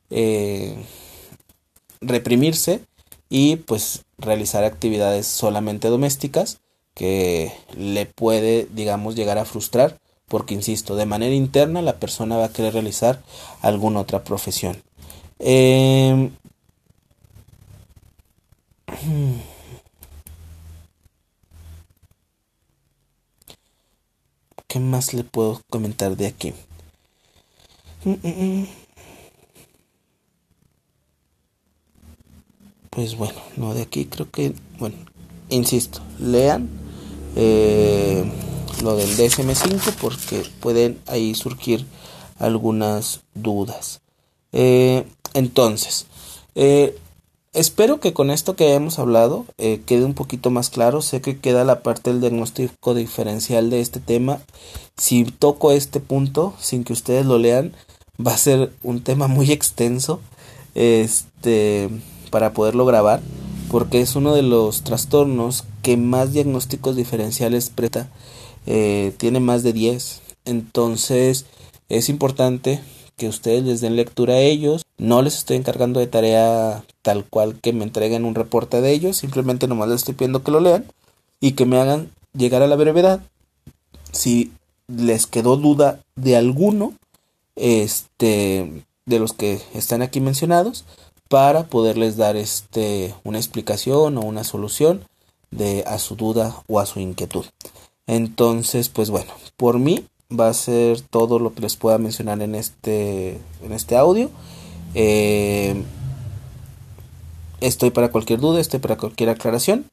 eh, 0.09 0.75
reprimirse 2.01 2.81
y 3.29 3.57
pues 3.57 4.05
realizar 4.17 4.63
actividades 4.63 5.27
solamente 5.27 5.89
domésticas 5.89 6.59
que 6.93 7.51
le 7.75 8.05
puede 8.05 8.67
digamos 8.71 9.15
llegar 9.15 9.37
a 9.37 9.45
frustrar 9.45 9.99
porque 10.27 10.53
insisto 10.53 10.95
de 10.95 11.05
manera 11.05 11.35
interna 11.35 11.81
la 11.81 11.97
persona 11.97 12.37
va 12.37 12.45
a 12.45 12.53
querer 12.53 12.73
realizar 12.73 13.21
alguna 13.61 13.99
otra 13.99 14.23
profesión. 14.23 14.81
Em, 15.39 16.31
¿Qué 24.75 24.81
más 24.81 25.13
le 25.13 25.23
puedo 25.23 25.61
comentar 25.69 26.17
de 26.17 26.27
aquí? 26.27 26.51
Pues 32.89 33.15
bueno, 33.15 33.39
no 33.55 33.73
de 33.73 33.83
aquí 33.83 34.03
creo 34.03 34.29
que, 34.29 34.53
bueno, 34.77 34.97
insisto, 35.47 36.01
lean 36.19 36.67
eh, 37.37 38.29
lo 38.83 38.97
del 38.97 39.15
DSM5 39.15 39.93
porque 40.01 40.43
pueden 40.59 40.99
ahí 41.07 41.35
surgir 41.35 41.85
algunas 42.37 43.21
dudas. 43.33 44.01
Eh, 44.51 45.07
entonces, 45.33 46.05
eh, 46.53 46.99
Espero 47.55 48.01
que 48.01 48.11
con 48.11 48.31
esto 48.31 48.57
que 48.57 48.73
hemos 48.73 48.99
hablado 48.99 49.45
eh, 49.57 49.79
quede 49.85 50.03
un 50.03 50.13
poquito 50.13 50.49
más 50.49 50.69
claro. 50.69 51.01
Sé 51.01 51.21
que 51.21 51.37
queda 51.37 51.63
la 51.63 51.83
parte 51.83 52.11
del 52.11 52.19
diagnóstico 52.19 52.93
diferencial 52.93 53.69
de 53.69 53.79
este 53.79 54.01
tema. 54.01 54.41
Si 54.97 55.23
toco 55.23 55.71
este 55.71 56.01
punto 56.01 56.53
sin 56.59 56.83
que 56.83 56.91
ustedes 56.91 57.25
lo 57.25 57.37
lean, 57.37 57.71
va 58.19 58.33
a 58.33 58.37
ser 58.37 58.73
un 58.83 59.01
tema 59.01 59.27
muy 59.27 59.53
extenso 59.53 60.19
este, 60.73 61.89
para 62.29 62.51
poderlo 62.51 62.85
grabar, 62.85 63.21
porque 63.71 64.01
es 64.01 64.17
uno 64.17 64.35
de 64.35 64.41
los 64.41 64.81
trastornos 64.81 65.63
que 65.81 65.95
más 65.95 66.33
diagnósticos 66.33 66.97
diferenciales 66.97 67.69
presta. 67.69 68.09
Eh, 68.65 69.13
tiene 69.15 69.39
más 69.39 69.63
de 69.63 69.71
10. 69.71 70.21
Entonces 70.43 71.45
es 71.87 72.09
importante 72.09 72.81
que 73.15 73.27
ustedes 73.27 73.63
les 73.63 73.81
den 73.81 73.95
lectura 73.95 74.35
a 74.35 74.39
ellos. 74.39 74.85
No 74.97 75.21
les 75.21 75.37
estoy 75.37 75.57
encargando 75.57 75.99
de 75.99 76.07
tarea 76.07 76.83
tal 77.01 77.25
cual 77.25 77.59
que 77.59 77.73
me 77.73 77.83
entreguen 77.83 78.25
un 78.25 78.35
reporte 78.35 78.81
de 78.81 78.91
ellos, 78.91 79.17
simplemente 79.17 79.67
nomás 79.67 79.89
les 79.89 79.97
estoy 79.97 80.15
pidiendo 80.15 80.43
que 80.43 80.51
lo 80.51 80.59
lean 80.59 80.85
y 81.39 81.53
que 81.53 81.65
me 81.65 81.79
hagan 81.79 82.11
llegar 82.33 82.61
a 82.61 82.67
la 82.67 82.75
brevedad 82.75 83.21
si 84.11 84.51
les 84.87 85.27
quedó 85.27 85.57
duda 85.57 85.99
de 86.15 86.35
alguno 86.35 86.93
este 87.55 88.83
de 89.05 89.19
los 89.19 89.33
que 89.33 89.61
están 89.73 90.01
aquí 90.01 90.19
mencionados 90.19 90.85
para 91.29 91.67
poderles 91.67 92.17
dar 92.17 92.35
este 92.35 93.13
una 93.23 93.37
explicación 93.37 94.17
o 94.17 94.21
una 94.21 94.43
solución 94.43 95.05
de 95.51 95.83
a 95.87 95.99
su 95.99 96.15
duda 96.15 96.63
o 96.67 96.79
a 96.79 96.85
su 96.85 96.99
inquietud. 96.99 97.45
Entonces, 98.07 98.89
pues 98.89 99.09
bueno, 99.09 99.31
por 99.57 99.79
mí 99.79 100.05
va 100.31 100.49
a 100.49 100.53
ser 100.53 101.01
todo 101.01 101.39
lo 101.39 101.53
que 101.53 101.61
les 101.61 101.75
pueda 101.75 101.97
mencionar 101.97 102.41
en 102.41 102.55
este 102.55 103.39
en 103.63 103.71
este 103.71 103.95
audio. 103.95 104.29
Eh, 104.93 105.83
Estoy 107.61 107.89
para 107.89 108.11
cualquier 108.11 108.39
duda, 108.39 108.59
estoy 108.59 108.79
para 108.79 108.97
cualquier 108.97 109.29
aclaración. 109.29 109.85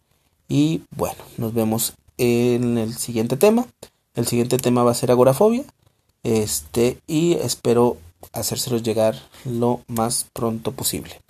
Y 0.48 0.82
bueno, 0.96 1.16
nos 1.38 1.54
vemos 1.54 1.94
en 2.18 2.76
el 2.76 2.94
siguiente 2.96 3.36
tema. 3.36 3.66
El 4.14 4.26
siguiente 4.26 4.58
tema 4.58 4.82
va 4.82 4.90
a 4.90 4.94
ser 4.94 5.10
agorafobia. 5.10 5.64
Este, 6.22 6.98
y 7.06 7.34
espero 7.34 7.96
hacérselos 8.32 8.82
llegar 8.82 9.16
lo 9.44 9.80
más 9.86 10.26
pronto 10.32 10.72
posible. 10.72 11.20